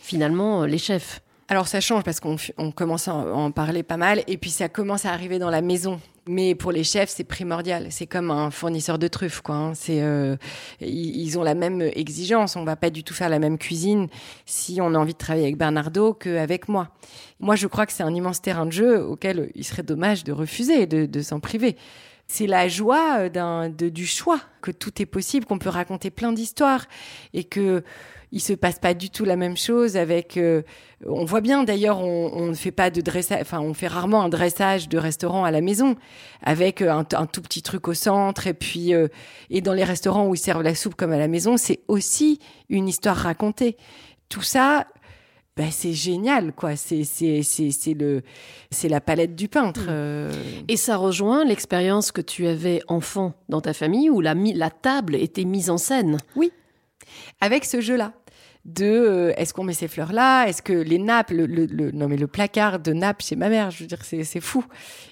finalement 0.00 0.64
les 0.64 0.78
chefs. 0.78 1.22
Alors 1.48 1.68
ça 1.68 1.80
change 1.80 2.04
parce 2.04 2.20
qu'on 2.20 2.36
commence 2.70 3.08
à 3.08 3.14
en 3.14 3.50
parler 3.50 3.82
pas 3.82 3.96
mal 3.96 4.22
et 4.26 4.36
puis 4.36 4.50
ça 4.50 4.68
commence 4.68 5.04
à 5.04 5.12
arriver 5.12 5.38
dans 5.38 5.50
la 5.50 5.62
maison. 5.62 6.00
Mais 6.26 6.54
pour 6.54 6.70
les 6.70 6.84
chefs, 6.84 7.10
c'est 7.10 7.24
primordial. 7.24 7.86
C'est 7.90 8.06
comme 8.06 8.30
un 8.30 8.50
fournisseur 8.50 8.98
de 8.98 9.08
truffes, 9.08 9.40
quoi. 9.40 9.54
Hein. 9.54 9.74
C'est, 9.74 10.02
euh, 10.02 10.36
ils 10.80 11.38
ont 11.38 11.42
la 11.42 11.54
même 11.54 11.80
exigence. 11.80 12.56
On 12.56 12.64
va 12.64 12.76
pas 12.76 12.90
du 12.90 13.02
tout 13.02 13.14
faire 13.14 13.28
la 13.28 13.38
même 13.38 13.58
cuisine 13.58 14.08
si 14.46 14.80
on 14.80 14.94
a 14.94 14.98
envie 14.98 15.14
de 15.14 15.18
travailler 15.18 15.46
avec 15.46 15.56
Bernardo 15.56 16.14
qu'avec 16.14 16.68
moi. 16.68 16.88
Moi, 17.40 17.56
je 17.56 17.66
crois 17.66 17.86
que 17.86 17.92
c'est 17.92 18.02
un 18.02 18.14
immense 18.14 18.42
terrain 18.42 18.66
de 18.66 18.72
jeu 18.72 19.02
auquel 19.02 19.50
il 19.54 19.64
serait 19.64 19.82
dommage 19.82 20.24
de 20.24 20.32
refuser, 20.32 20.86
de, 20.86 21.06
de 21.06 21.22
s'en 21.22 21.40
priver 21.40 21.76
c'est 22.30 22.46
la 22.46 22.68
joie 22.68 23.28
d'un, 23.28 23.68
de, 23.68 23.88
du 23.88 24.06
choix, 24.06 24.40
que 24.62 24.70
tout 24.70 25.02
est 25.02 25.06
possible, 25.06 25.46
qu'on 25.46 25.58
peut 25.58 25.68
raconter 25.68 26.10
plein 26.10 26.32
d'histoires 26.32 26.86
et 27.34 27.42
que 27.42 27.82
il 28.32 28.40
se 28.40 28.52
passe 28.52 28.78
pas 28.78 28.94
du 28.94 29.10
tout 29.10 29.24
la 29.24 29.36
même 29.36 29.56
chose 29.56 29.96
avec. 29.96 30.36
Euh, 30.36 30.62
on 31.06 31.24
voit 31.24 31.40
bien 31.40 31.64
d'ailleurs, 31.64 32.00
on 32.00 32.46
ne 32.46 32.54
fait 32.54 32.70
pas 32.70 32.90
de 32.90 33.00
dressage, 33.00 33.40
enfin 33.40 33.60
on 33.60 33.74
fait 33.74 33.88
rarement 33.88 34.22
un 34.22 34.28
dressage 34.28 34.88
de 34.88 34.98
restaurant 34.98 35.44
à 35.44 35.50
la 35.50 35.60
maison 35.60 35.96
avec 36.42 36.82
euh, 36.82 36.92
un, 36.92 37.06
un 37.12 37.26
tout 37.26 37.42
petit 37.42 37.62
truc 37.62 37.88
au 37.88 37.94
centre 37.94 38.46
et 38.46 38.54
puis 38.54 38.94
euh, 38.94 39.08
et 39.48 39.60
dans 39.60 39.72
les 39.72 39.84
restaurants 39.84 40.26
où 40.26 40.34
ils 40.34 40.38
servent 40.38 40.62
la 40.62 40.74
soupe 40.74 40.94
comme 40.94 41.12
à 41.12 41.18
la 41.18 41.28
maison, 41.28 41.56
c'est 41.56 41.80
aussi 41.88 42.38
une 42.68 42.88
histoire 42.88 43.16
racontée. 43.16 43.76
Tout 44.28 44.42
ça, 44.42 44.86
ben 45.56 45.70
c'est 45.70 45.92
génial, 45.92 46.52
quoi. 46.52 46.76
C'est 46.76 47.04
c'est 47.04 47.42
c'est 47.42 47.70
c'est 47.70 47.94
le 47.94 48.22
c'est 48.70 48.88
la 48.88 49.00
palette 49.00 49.34
du 49.34 49.48
peintre. 49.48 49.86
Euh. 49.88 50.30
Et 50.68 50.76
ça 50.76 50.96
rejoint 50.96 51.44
l'expérience 51.44 52.12
que 52.12 52.20
tu 52.20 52.46
avais 52.46 52.82
enfant 52.88 53.34
dans 53.48 53.60
ta 53.60 53.72
famille 53.72 54.08
où 54.08 54.20
la 54.20 54.34
la 54.34 54.70
table 54.70 55.16
était 55.16 55.44
mise 55.44 55.68
en 55.68 55.78
scène. 55.78 56.18
Oui, 56.36 56.52
avec 57.40 57.64
ce 57.64 57.80
jeu-là 57.80 58.12
de 58.64 58.84
euh, 58.84 59.32
est-ce 59.36 59.54
qu'on 59.54 59.64
met 59.64 59.72
ces 59.72 59.88
fleurs 59.88 60.12
là 60.12 60.46
est-ce 60.46 60.60
que 60.60 60.72
les 60.72 60.98
nappes 60.98 61.30
le, 61.30 61.46
le, 61.46 61.90
non 61.92 62.08
mais 62.08 62.18
le 62.18 62.26
placard 62.26 62.78
de 62.78 62.92
nappes 62.92 63.22
chez 63.22 63.34
ma 63.34 63.48
mère 63.48 63.70
je 63.70 63.80
veux 63.80 63.86
dire 63.86 64.04
c'est 64.04 64.40
fou. 64.40 64.64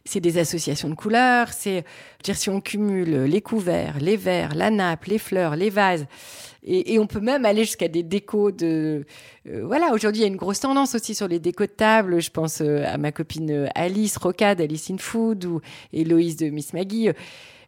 C'est 0.05 0.21
des 0.21 0.39
associations 0.39 0.91
de 0.91 0.95
couleurs 0.95 1.49
c'est 1.53 1.85
dire 2.23 2.37
si 2.37 2.51
on 2.51 2.61
cumule 2.61 3.25
les 3.25 3.41
couverts 3.41 3.99
les 4.01 4.17
verres 4.17 4.55
la 4.55 4.71
nappe 4.71 5.07
les 5.07 5.19
fleurs 5.19 5.57
les 5.57 5.71
vases 5.71 6.07
et, 6.63 6.95
et 6.95 6.99
on 6.99 7.07
peut 7.07 7.21
même 7.21 7.47
aller 7.47 7.65
jusqu'à 7.65 7.89
des 7.89 8.03
décos 8.03 8.51
de 8.51 9.07
euh, 9.49 9.65
voilà 9.65 9.93
aujourd'hui 9.93 10.21
il 10.21 10.25
y 10.25 10.29
a 10.29 10.31
une 10.31 10.37
grosse 10.37 10.61
tendance 10.61 10.95
aussi 10.95 11.15
sur 11.15 11.29
les 11.29 11.39
décos 11.39 11.67
de 11.67 11.73
table. 11.73 12.21
Je 12.21 12.31
pense 12.31 12.61
euh, 12.61 12.85
à 12.87 12.99
ma 12.99 13.13
copine 13.13 13.69
Alice 13.75 14.17
Rocade 14.19 14.61
Alice 14.61 14.91
in 14.91 14.99
Food 14.99 15.45
ou 15.47 15.61
Héloïse 15.93 16.37
de 16.37 16.51
Miss 16.51 16.73
Maggie 16.73 17.11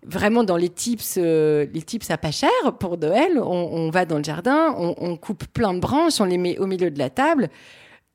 vraiment 0.06 0.44
dans 0.44 0.56
les 0.56 0.68
tips, 0.68 1.16
euh, 1.18 1.66
les 1.72 1.82
tips 1.82 2.10
à 2.10 2.18
pas 2.18 2.30
cher 2.30 2.50
pour 2.78 2.96
Noël. 2.98 3.38
On, 3.38 3.68
on 3.72 3.90
va 3.90 4.04
dans 4.04 4.18
le 4.18 4.24
jardin, 4.24 4.74
on, 4.76 4.94
on, 4.98 5.16
coupe 5.16 5.44
plein 5.46 5.74
de 5.74 5.80
branches, 5.80 6.20
on 6.20 6.24
les 6.24 6.38
met 6.38 6.58
au 6.58 6.66
milieu 6.66 6.90
de 6.90 6.98
la 6.98 7.10
table. 7.10 7.48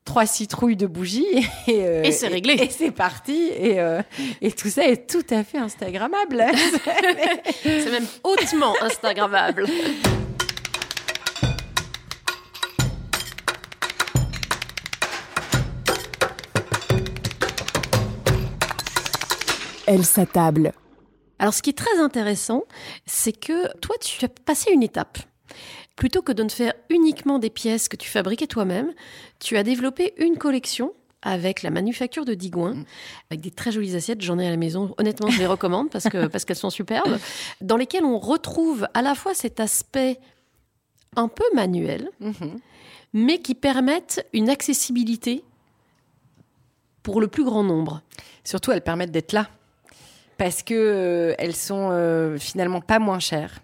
Trois 0.03 0.27
citrouilles 0.27 0.75
de 0.75 0.85
bougies 0.85 1.25
et, 1.67 1.85
euh, 1.85 2.03
et 2.03 2.11
c'est 2.11 2.27
réglé. 2.27 2.53
Et, 2.53 2.69
c'est 2.69 2.91
parti. 2.91 3.49
Et, 3.57 3.79
euh, 3.79 4.01
et 4.41 4.51
tout 4.51 4.69
ça 4.69 4.87
est 4.87 5.09
tout 5.09 5.25
à 5.31 5.43
fait 5.43 5.57
Instagrammable. 5.57 6.43
c'est 7.63 7.91
même 7.91 8.07
hautement 8.23 8.73
Instagrammable. 8.81 9.65
Elle 19.87 20.03
s'attable 20.03 20.73
alors 21.39 21.53
ce 21.53 21.61
qui 21.61 21.71
est 21.71 21.77
très 21.77 21.99
intéressant, 21.99 22.63
c'est 23.05 23.33
que 23.33 23.77
toi, 23.79 23.95
tu 24.01 24.23
as 24.25 24.29
passé 24.29 24.71
une 24.71 24.83
étape. 24.83 25.17
Plutôt 25.95 26.21
que 26.21 26.31
de 26.31 26.43
ne 26.43 26.49
faire 26.49 26.73
uniquement 26.89 27.39
des 27.39 27.49
pièces 27.49 27.87
que 27.87 27.95
tu 27.95 28.09
fabriquais 28.09 28.47
toi-même, 28.47 28.93
tu 29.39 29.57
as 29.57 29.63
développé 29.63 30.13
une 30.17 30.37
collection 30.37 30.93
avec 31.21 31.63
la 31.63 31.71
manufacture 31.71 32.23
de 32.23 32.33
Digouin, 32.33 32.83
avec 33.29 33.41
des 33.41 33.49
très 33.49 33.71
jolies 33.71 33.95
assiettes. 33.95 34.21
J'en 34.21 34.37
ai 34.37 34.45
à 34.45 34.51
la 34.51 34.57
maison. 34.57 34.93
Honnêtement, 34.97 35.29
je 35.29 35.39
les 35.39 35.47
recommande 35.47 35.89
parce 35.89 36.07
que 36.07 36.27
parce 36.27 36.45
qu'elles 36.45 36.55
sont 36.55 36.69
superbes. 36.69 37.17
Dans 37.61 37.77
lesquelles 37.77 38.05
on 38.05 38.19
retrouve 38.19 38.87
à 38.93 39.01
la 39.01 39.15
fois 39.15 39.33
cet 39.33 39.59
aspect 39.59 40.19
un 41.15 41.27
peu 41.27 41.45
manuel, 41.53 42.09
mhm. 42.19 42.59
mais 43.13 43.39
qui 43.39 43.55
permettent 43.55 44.27
une 44.33 44.49
accessibilité 44.49 45.43
pour 47.01 47.21
le 47.21 47.27
plus 47.27 47.43
grand 47.43 47.63
nombre. 47.63 48.01
Surtout, 48.43 48.71
elles 48.71 48.81
permettent 48.81 49.11
d'être 49.11 49.33
là 49.33 49.49
parce 50.37 50.63
que 50.63 50.73
euh, 50.73 51.35
elles 51.37 51.55
sont 51.55 51.89
euh, 51.91 52.37
finalement 52.37 52.81
pas 52.81 52.99
moins 52.99 53.19
chères. 53.19 53.61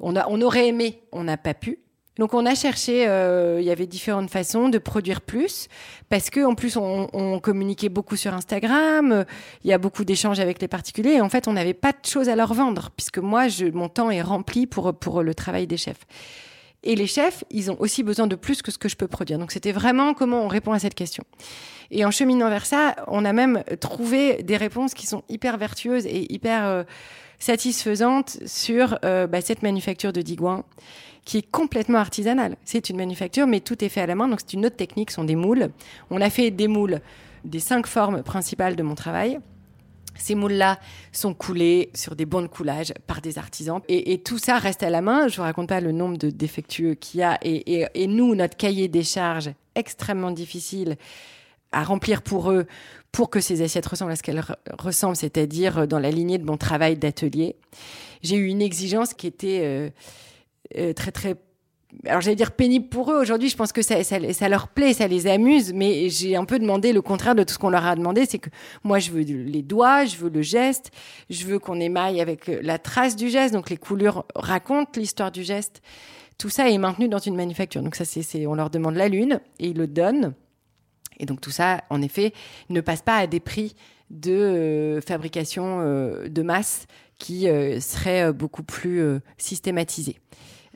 On, 0.00 0.16
a, 0.16 0.26
on 0.28 0.40
aurait 0.40 0.68
aimé, 0.68 1.02
on 1.12 1.24
n'a 1.24 1.36
pas 1.36 1.54
pu. 1.54 1.78
Donc 2.18 2.34
on 2.34 2.44
a 2.44 2.54
cherché, 2.54 3.08
euh, 3.08 3.58
il 3.60 3.66
y 3.66 3.70
avait 3.70 3.86
différentes 3.86 4.30
façons 4.30 4.68
de 4.68 4.78
produire 4.78 5.22
plus, 5.22 5.68
parce 6.10 6.28
que 6.28 6.44
en 6.44 6.54
plus 6.54 6.76
on, 6.76 7.40
communiquait 7.40 7.88
beaucoup 7.88 8.16
sur 8.16 8.34
Instagram, 8.34 9.24
il 9.64 9.70
y 9.70 9.72
a 9.72 9.78
beaucoup 9.78 10.04
d'échanges 10.04 10.38
avec 10.38 10.60
les 10.60 10.68
particuliers, 10.68 11.12
et 11.12 11.20
en 11.22 11.30
fait 11.30 11.48
on 11.48 11.54
n'avait 11.54 11.72
pas 11.72 11.92
de 11.92 12.04
choses 12.04 12.28
à 12.28 12.36
leur 12.36 12.52
vendre, 12.52 12.90
puisque 12.94 13.18
moi 13.18 13.48
je, 13.48 13.66
mon 13.66 13.88
temps 13.88 14.10
est 14.10 14.20
rempli 14.20 14.66
pour, 14.66 14.92
pour 14.92 15.22
le 15.22 15.34
travail 15.34 15.66
des 15.66 15.78
chefs. 15.78 16.04
Et 16.82 16.94
les 16.94 17.06
chefs, 17.06 17.44
ils 17.50 17.70
ont 17.70 17.76
aussi 17.78 18.02
besoin 18.02 18.26
de 18.26 18.36
plus 18.36 18.62
que 18.62 18.70
ce 18.70 18.78
que 18.78 18.88
je 18.88 18.96
peux 18.96 19.08
produire. 19.08 19.38
Donc 19.38 19.52
c'était 19.52 19.72
vraiment 19.72 20.14
comment 20.14 20.44
on 20.44 20.48
répond 20.48 20.72
à 20.72 20.78
cette 20.78 20.94
question. 20.94 21.24
Et 21.90 22.04
en 22.04 22.10
cheminant 22.10 22.48
vers 22.48 22.66
ça, 22.66 22.96
on 23.08 23.24
a 23.24 23.32
même 23.32 23.62
trouvé 23.80 24.42
des 24.42 24.56
réponses 24.56 24.94
qui 24.94 25.06
sont 25.06 25.22
hyper 25.28 25.58
vertueuses 25.58 26.06
et 26.06 26.32
hyper 26.32 26.66
euh, 26.66 26.84
satisfaisantes 27.38 28.38
sur 28.46 28.98
euh, 29.04 29.26
bah, 29.26 29.40
cette 29.40 29.62
manufacture 29.62 30.12
de 30.12 30.22
Digoin 30.22 30.64
qui 31.24 31.38
est 31.38 31.50
complètement 31.50 31.98
artisanale. 31.98 32.56
C'est 32.64 32.88
une 32.88 32.96
manufacture, 32.96 33.46
mais 33.46 33.60
tout 33.60 33.84
est 33.84 33.90
fait 33.90 34.00
à 34.00 34.06
la 34.06 34.14
main. 34.14 34.28
Donc 34.28 34.40
c'est 34.40 34.54
une 34.54 34.64
autre 34.64 34.76
technique, 34.76 35.10
sont 35.10 35.24
des 35.24 35.36
moules. 35.36 35.70
On 36.10 36.20
a 36.20 36.30
fait 36.30 36.50
des 36.50 36.66
moules 36.66 37.00
des 37.44 37.60
cinq 37.60 37.86
formes 37.86 38.22
principales 38.22 38.76
de 38.76 38.82
mon 38.82 38.94
travail. 38.94 39.38
Ces 40.16 40.34
moules-là 40.34 40.78
sont 41.12 41.34
coulés 41.34 41.90
sur 41.94 42.16
des 42.16 42.26
bons 42.26 42.42
de 42.42 42.46
coulage 42.46 42.92
par 43.06 43.20
des 43.20 43.38
artisans. 43.38 43.80
Et, 43.88 44.18
tout 44.22 44.38
ça 44.38 44.58
reste 44.58 44.82
à 44.82 44.90
la 44.90 45.00
main. 45.00 45.28
Je 45.28 45.36
vous 45.36 45.42
raconte 45.42 45.68
pas 45.68 45.80
le 45.80 45.92
nombre 45.92 46.18
de 46.18 46.30
défectueux 46.30 46.94
qu'il 46.94 47.20
y 47.20 47.22
a. 47.22 47.38
Et, 47.42 48.06
nous, 48.06 48.34
notre 48.34 48.56
cahier 48.56 48.88
des 48.88 49.02
charges 49.02 49.50
extrêmement 49.74 50.30
difficile 50.30 50.96
à 51.72 51.84
remplir 51.84 52.22
pour 52.22 52.50
eux, 52.50 52.66
pour 53.12 53.30
que 53.30 53.40
ces 53.40 53.62
assiettes 53.62 53.86
ressemblent 53.86 54.12
à 54.12 54.16
ce 54.16 54.22
qu'elles 54.22 54.42
ressemblent, 54.78 55.16
c'est-à-dire 55.16 55.86
dans 55.86 56.00
la 56.00 56.10
lignée 56.10 56.38
de 56.38 56.44
mon 56.44 56.56
travail 56.56 56.96
d'atelier. 56.96 57.56
J'ai 58.22 58.36
eu 58.36 58.46
une 58.46 58.60
exigence 58.60 59.14
qui 59.14 59.26
était 59.28 59.60
euh, 59.62 59.90
euh, 60.76 60.92
très 60.92 61.12
très 61.12 61.36
alors 62.06 62.20
j'allais 62.20 62.36
dire 62.36 62.52
pénible 62.52 62.88
pour 62.88 63.10
eux. 63.12 63.20
Aujourd'hui, 63.20 63.48
je 63.48 63.56
pense 63.56 63.72
que 63.72 63.82
ça, 63.82 64.02
ça, 64.04 64.48
leur 64.48 64.68
plaît, 64.68 64.92
ça 64.92 65.08
les 65.08 65.26
amuse, 65.26 65.72
mais 65.72 66.08
j'ai 66.08 66.36
un 66.36 66.44
peu 66.44 66.58
demandé 66.58 66.92
le 66.92 67.02
contraire 67.02 67.34
de 67.34 67.42
tout 67.42 67.54
ce 67.54 67.58
qu'on 67.58 67.70
leur 67.70 67.84
a 67.84 67.96
demandé. 67.96 68.26
C'est 68.26 68.38
que 68.38 68.50
moi, 68.84 68.98
je 68.98 69.10
veux 69.10 69.22
les 69.22 69.62
doigts, 69.62 70.04
je 70.04 70.16
veux 70.16 70.30
le 70.30 70.42
geste, 70.42 70.90
je 71.28 71.44
veux 71.46 71.58
qu'on 71.58 71.80
émaille 71.80 72.20
avec 72.20 72.46
la 72.62 72.78
trace 72.78 73.16
du 73.16 73.28
geste. 73.28 73.54
Donc 73.54 73.70
les 73.70 73.76
couleurs 73.76 74.24
racontent 74.34 74.92
l'histoire 74.96 75.32
du 75.32 75.42
geste. 75.42 75.82
Tout 76.38 76.48
ça 76.48 76.70
est 76.70 76.78
maintenu 76.78 77.08
dans 77.08 77.18
une 77.18 77.36
manufacture. 77.36 77.82
Donc 77.82 77.94
ça, 77.96 78.04
c'est, 78.04 78.46
on 78.46 78.54
leur 78.54 78.70
demande 78.70 78.94
la 78.94 79.08
lune 79.08 79.40
et 79.58 79.68
ils 79.68 79.76
le 79.76 79.86
donnent. 79.86 80.34
Et 81.18 81.26
donc 81.26 81.40
tout 81.40 81.50
ça, 81.50 81.82
en 81.90 82.00
effet, 82.00 82.32
ne 82.70 82.80
passe 82.80 83.02
pas 83.02 83.16
à 83.16 83.26
des 83.26 83.40
prix 83.40 83.74
de 84.08 84.32
euh, 84.32 85.00
fabrication 85.00 85.80
euh, 85.80 86.28
de 86.28 86.42
masse 86.42 86.86
qui 87.20 87.48
euh, 87.48 87.78
seraient 87.78 88.32
beaucoup 88.32 88.64
plus 88.64 89.00
euh, 89.00 89.20
systématisés. 89.38 90.16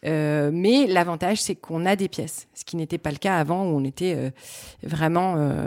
Euh, 0.06 0.50
mais 0.52 0.86
l'avantage, 0.86 1.40
c'est 1.40 1.54
qu'on 1.54 1.86
a 1.86 1.96
des 1.96 2.08
pièces, 2.08 2.46
ce 2.54 2.64
qui 2.64 2.76
n'était 2.76 2.98
pas 2.98 3.10
le 3.10 3.16
cas 3.16 3.38
avant 3.38 3.64
où 3.64 3.76
on 3.76 3.84
était 3.84 4.14
euh, 4.16 4.30
vraiment, 4.82 5.34
euh, 5.36 5.66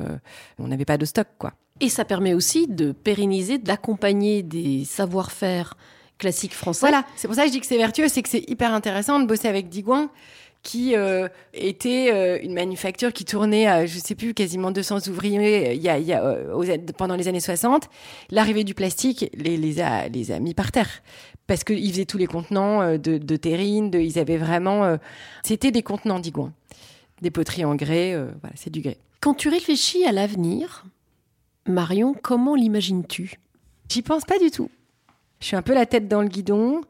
on 0.59 0.67
n'avait 0.67 0.85
pas 0.85 0.97
de 0.97 1.05
stock, 1.05 1.27
quoi. 1.37 1.53
Et 1.79 1.89
ça 1.89 2.05
permet 2.05 2.33
aussi 2.33 2.67
de 2.67 2.91
pérenniser, 2.91 3.57
d'accompagner 3.59 4.41
des 4.43 4.83
savoir-faire 4.85 5.77
classiques 6.17 6.55
français. 6.55 6.87
Voilà, 6.87 7.05
c'est 7.15 7.27
pour 7.27 7.35
ça 7.35 7.43
que 7.43 7.47
je 7.49 7.53
dis 7.53 7.59
que 7.59 7.67
c'est 7.67 7.77
vertueux, 7.77 8.07
c'est 8.07 8.23
que 8.23 8.29
c'est 8.29 8.49
hyper 8.49 8.73
intéressant 8.73 9.19
de 9.19 9.27
bosser 9.27 9.47
avec 9.47 9.69
Digouin 9.69 10.09
qui 10.63 10.95
euh, 10.95 11.29
était 11.53 12.11
euh, 12.11 12.39
une 12.41 12.53
manufacture 12.53 13.13
qui 13.13 13.23
tournait 13.23 13.67
à, 13.67 13.85
je 13.85 13.99
sais 13.99 14.15
plus, 14.15 14.33
quasiment 14.33 14.71
200 14.71 15.07
ouvriers 15.07 15.73
il 15.73 15.81
y 15.81 15.87
a, 15.87 15.97
il 15.97 16.05
y 16.05 16.13
a, 16.13 16.53
aux, 16.53 16.65
pendant 16.97 17.15
les 17.15 17.27
années 17.27 17.39
60. 17.39 17.89
L'arrivée 18.31 18.63
du 18.63 18.73
plastique 18.73 19.29
les, 19.33 19.55
les, 19.55 19.79
a, 19.79 20.09
les 20.09 20.31
a 20.31 20.39
mis 20.39 20.53
par 20.53 20.71
terre. 20.71 20.89
Parce 21.47 21.63
qu'ils 21.63 21.89
faisaient 21.91 22.05
tous 22.05 22.17
les 22.17 22.27
contenants 22.27 22.81
euh, 22.81 22.97
de, 22.97 23.17
de 23.17 23.35
terrine, 23.35 23.89
de, 23.89 23.99
ils 23.99 24.19
avaient 24.19 24.37
vraiment... 24.37 24.97
C'était 25.43 25.71
des 25.71 25.83
contenants 25.83 26.19
d'Igouin. 26.19 26.53
Des 27.21 27.31
poteries 27.31 27.65
en 27.65 27.75
grès, 27.75 28.13
voilà, 28.13 28.55
c'est 28.55 28.69
du 28.69 28.81
grès. 28.81 28.97
Quand 29.21 29.33
tu 29.33 29.49
réfléchis 29.49 30.05
à 30.05 30.11
l'avenir, 30.11 30.85
Marion, 31.65 32.13
comment 32.13 32.53
l'imagines-tu? 32.53 33.39
J'y 33.89 34.01
pense 34.03 34.23
pas 34.23 34.37
du 34.37 34.51
tout. 34.51 34.69
Je 35.39 35.47
suis 35.47 35.55
un 35.55 35.61
peu 35.63 35.73
la 35.73 35.85
tête 35.85 36.07
dans 36.07 36.21
le 36.21 36.27
guidon 36.27 36.81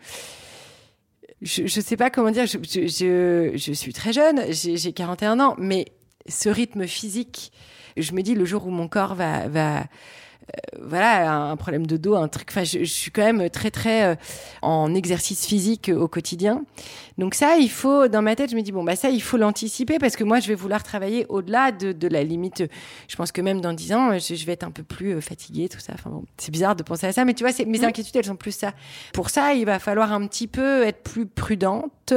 je 1.42 1.64
ne 1.64 1.68
sais 1.68 1.98
pas 1.98 2.10
comment 2.10 2.32
dire, 2.32 2.46
je, 2.46 2.58
je, 2.64 2.88
je, 2.88 3.58
je 3.58 3.74
suis 3.74 3.94
très 3.94 4.12
jeune, 4.12 4.52
j'ai 4.52 4.92
41 4.92 5.40
ans, 5.40 5.56
mais 5.60 5.86
ce 6.28 6.50
rythme 6.50 6.88
physique, 6.88 7.52
je 7.96 8.12
me 8.14 8.22
dis 8.22 8.34
le 8.34 8.46
jour 8.46 8.66
où 8.66 8.72
mon 8.72 8.88
corps 8.88 9.16
va, 9.16 9.48
va 9.48 9.80
euh, 9.80 9.84
voilà, 10.82 11.34
un 11.34 11.56
problème 11.58 11.86
de 11.86 11.98
dos, 11.98 12.16
un 12.16 12.28
truc. 12.28 12.48
Enfin, 12.50 12.64
je, 12.64 12.80
je 12.80 12.86
suis 12.86 13.12
quand 13.12 13.24
même 13.24 13.50
très 13.50 13.72
très 13.72 14.04
euh, 14.06 14.16
en 14.62 14.94
exercice 14.96 15.46
physique 15.46 15.92
au 15.96 16.08
quotidien. 16.08 16.64
Donc 17.18 17.34
ça, 17.34 17.58
il 17.58 17.70
faut 17.70 18.08
dans 18.08 18.22
ma 18.22 18.36
tête, 18.36 18.52
je 18.52 18.56
me 18.56 18.62
dis 18.62 18.72
bon 18.72 18.84
bah 18.84 18.96
ça, 18.96 19.10
il 19.10 19.22
faut 19.22 19.38
l'anticiper 19.38 19.98
parce 20.00 20.16
que 20.16 20.24
moi, 20.24 20.40
je 20.40 20.48
vais 20.48 20.56
vouloir 20.56 20.84
travailler 20.84 21.26
au-delà 21.30 21.72
de, 21.72 21.92
de 21.92 22.08
la 22.08 22.24
limite. 22.24 22.64
Je 23.08 23.16
pense 23.16 23.32
que 23.32 23.42
même 23.42 23.62
dans 23.62 23.74
10 23.74 23.94
ans, 23.94 24.20
je, 24.20 24.36
je 24.36 24.46
vais 24.46 24.54
être 24.54 24.64
un 24.64 24.72
peu 24.72 24.84
plus 24.84 25.16
euh, 25.16 25.22
fatiguée, 25.22 25.68
tout 25.70 25.80
ça. 25.80 25.94
Enfin 25.94 26.10
bon, 26.10 26.24
c'est 26.38 26.52
bizarre 26.52 26.76
de 26.76 26.84
penser 26.84 27.08
à 27.08 27.14
ça, 27.14 27.26
mais 27.26 27.34
tu 27.34 27.44
vois, 27.44 27.54
mes 27.66 27.84
inquiétudes, 27.84 28.16
elles 28.16 28.26
sont 28.26 28.36
plus 28.36 28.56
ça. 28.56 28.74
Pour 29.14 29.30
ça, 29.30 29.54
il 29.54 29.66
va 29.66 29.80
falloir 29.80 30.14
un 30.14 30.26
petit 30.28 30.48
peu 30.48 30.84
être 30.84 31.04
plus 31.04 31.26
prudente. 31.26 32.14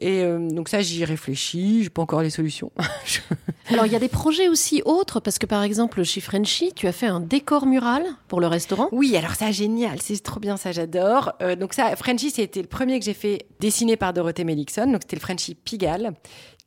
Et 0.00 0.22
euh, 0.22 0.48
donc 0.48 0.68
ça, 0.68 0.80
j'y 0.80 1.04
réfléchis, 1.04 1.84
j'ai 1.84 1.90
pas 1.90 2.02
encore 2.02 2.22
les 2.22 2.30
solutions. 2.30 2.72
Alors 3.68 3.86
il 3.86 3.92
y 3.92 3.96
a 3.96 3.98
des 3.98 4.08
projets 4.08 4.48
aussi 4.48 4.82
autres, 4.84 5.20
parce 5.20 5.38
que 5.38 5.46
par 5.46 5.62
exemple 5.62 6.02
chez 6.02 6.20
Frenchy, 6.20 6.72
tu 6.74 6.86
as 6.86 6.92
fait 6.92 7.06
un 7.06 7.20
décor 7.20 7.66
mural 7.66 8.04
pour 8.28 8.40
le 8.40 8.46
restaurant. 8.46 8.88
Oui, 8.90 9.16
alors 9.16 9.34
ça, 9.34 9.50
génial, 9.50 10.00
c'est 10.00 10.20
trop 10.22 10.40
bien, 10.40 10.56
ça 10.56 10.72
j'adore. 10.72 11.32
Euh, 11.42 11.56
donc 11.56 11.74
ça, 11.74 11.94
Frenchy, 11.96 12.30
c'était 12.30 12.62
le 12.62 12.68
premier 12.68 12.98
que 12.98 13.04
j'ai 13.04 13.14
fait 13.14 13.46
dessiné 13.60 13.96
par 13.96 14.12
Dorothée 14.12 14.44
Melikson, 14.44 14.86
donc 14.86 15.02
c'était 15.02 15.16
le 15.16 15.20
Frenchy 15.20 15.54
Pigalle. 15.54 16.12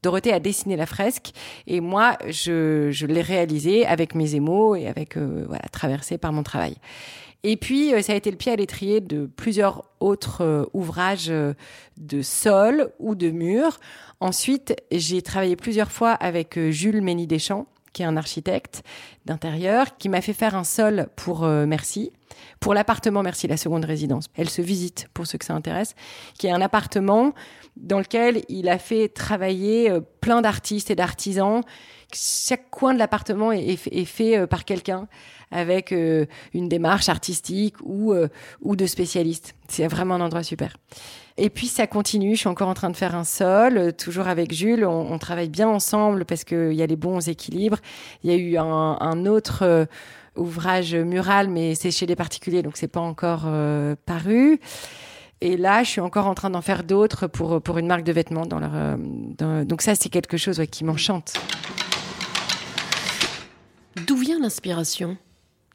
Dorothée 0.03 0.33
a 0.33 0.39
dessiné 0.39 0.75
la 0.75 0.85
fresque 0.85 1.31
et 1.65 1.81
moi, 1.81 2.17
je, 2.27 2.89
je 2.91 3.07
l'ai 3.07 3.21
réalisé 3.23 3.87
avec 3.87 4.13
mes 4.13 4.35
émaux 4.35 4.75
et 4.75 4.87
avec, 4.87 5.17
euh, 5.17 5.45
voilà, 5.47 5.63
traversé 5.71 6.19
par 6.19 6.31
mon 6.31 6.43
travail. 6.43 6.75
Et 7.47 7.57
puis, 7.57 7.91
ça 8.01 8.13
a 8.13 8.15
été 8.15 8.31
le 8.31 8.37
pied 8.37 8.51
à 8.51 8.55
l'étrier 8.55 9.01
de 9.01 9.27
plusieurs 9.27 9.83
autres 9.99 10.41
euh, 10.41 10.65
ouvrages 10.73 11.31
de 11.97 12.21
sol 12.23 12.91
ou 12.97 13.13
de 13.13 13.29
mur. 13.29 13.79
Ensuite, 14.19 14.75
j'ai 14.91 15.21
travaillé 15.21 15.55
plusieurs 15.55 15.91
fois 15.91 16.13
avec 16.13 16.59
Jules 16.71 17.03
Mény 17.03 17.27
Deschamps, 17.27 17.67
qui 17.95 18.01
est 18.01 18.05
un 18.05 18.17
architecte 18.17 18.83
d'intérieur, 19.25 19.97
qui 19.97 20.09
m'a 20.09 20.19
fait 20.19 20.33
faire 20.33 20.55
un 20.55 20.65
sol 20.65 21.07
pour 21.15 21.45
euh, 21.45 21.65
Merci, 21.65 22.11
pour 22.59 22.73
l'appartement 22.73 23.23
Merci, 23.23 23.47
la 23.47 23.57
seconde 23.57 23.85
résidence. 23.85 24.25
Elle 24.35 24.49
se 24.49 24.61
visite, 24.61 25.07
pour 25.13 25.25
ceux 25.25 25.37
que 25.37 25.45
ça 25.45 25.53
intéresse, 25.53 25.95
qui 26.37 26.47
est 26.47 26.51
un 26.51 26.61
appartement 26.61 27.33
dans 27.77 27.99
lequel 27.99 28.43
il 28.49 28.67
a 28.67 28.77
fait 28.77 29.07
travailler 29.07 29.89
euh, 29.89 30.01
plein 30.19 30.41
d'artistes 30.41 30.91
et 30.91 30.95
d'artisans. 30.95 31.61
Chaque 32.13 32.69
coin 32.69 32.93
de 32.93 32.99
l'appartement 32.99 33.51
est, 33.51 33.77
fait 34.05 34.45
par 34.47 34.65
quelqu'un 34.65 35.07
avec 35.51 35.91
euh, 35.91 36.25
une 36.53 36.69
démarche 36.69 37.09
artistique 37.09 37.75
ou, 37.81 38.13
euh, 38.13 38.27
ou 38.61 38.75
de 38.75 38.85
spécialiste. 38.85 39.55
C'est 39.67 39.87
vraiment 39.87 40.15
un 40.15 40.21
endroit 40.21 40.43
super. 40.43 40.77
Et 41.37 41.49
puis 41.49 41.67
ça 41.67 41.85
continue, 41.85 42.35
je 42.35 42.39
suis 42.39 42.47
encore 42.47 42.69
en 42.69 42.73
train 42.73 42.89
de 42.89 42.95
faire 42.95 43.13
un 43.13 43.25
sol, 43.25 43.77
euh, 43.77 43.91
toujours 43.91 44.27
avec 44.27 44.53
Jules, 44.53 44.85
on, 44.85 45.11
on 45.11 45.17
travaille 45.19 45.49
bien 45.49 45.67
ensemble 45.67 46.23
parce 46.23 46.45
qu'il 46.45 46.71
y 46.71 46.81
a 46.81 46.85
les 46.85 46.95
bons 46.95 47.27
équilibres. 47.27 47.79
Il 48.23 48.31
y 48.31 48.33
a 48.33 48.37
eu 48.37 48.57
un, 48.57 48.97
un 49.01 49.25
autre 49.25 49.63
euh, 49.63 49.85
ouvrage 50.37 50.95
mural, 50.95 51.49
mais 51.49 51.75
c'est 51.75 51.91
chez 51.91 52.05
les 52.05 52.15
particuliers, 52.15 52.61
donc 52.61 52.77
c'est 52.77 52.87
pas 52.87 53.01
encore 53.01 53.43
euh, 53.47 53.95
paru. 54.05 54.61
Et 55.41 55.57
là, 55.57 55.83
je 55.83 55.89
suis 55.89 55.99
encore 55.99 56.27
en 56.27 56.35
train 56.35 56.49
d'en 56.49 56.61
faire 56.61 56.85
d'autres 56.85 57.27
pour, 57.27 57.61
pour 57.61 57.77
une 57.79 57.87
marque 57.87 58.05
de 58.05 58.13
vêtements. 58.13 58.45
Dans 58.45 58.59
leur, 58.59 58.71
dans, 59.37 59.67
donc 59.67 59.81
ça, 59.81 59.93
c'est 59.93 60.07
quelque 60.07 60.37
chose 60.37 60.59
ouais, 60.59 60.67
qui 60.67 60.85
m'enchante. 60.85 61.33
D'où 64.07 64.15
vient 64.15 64.39
l'inspiration? 64.39 65.17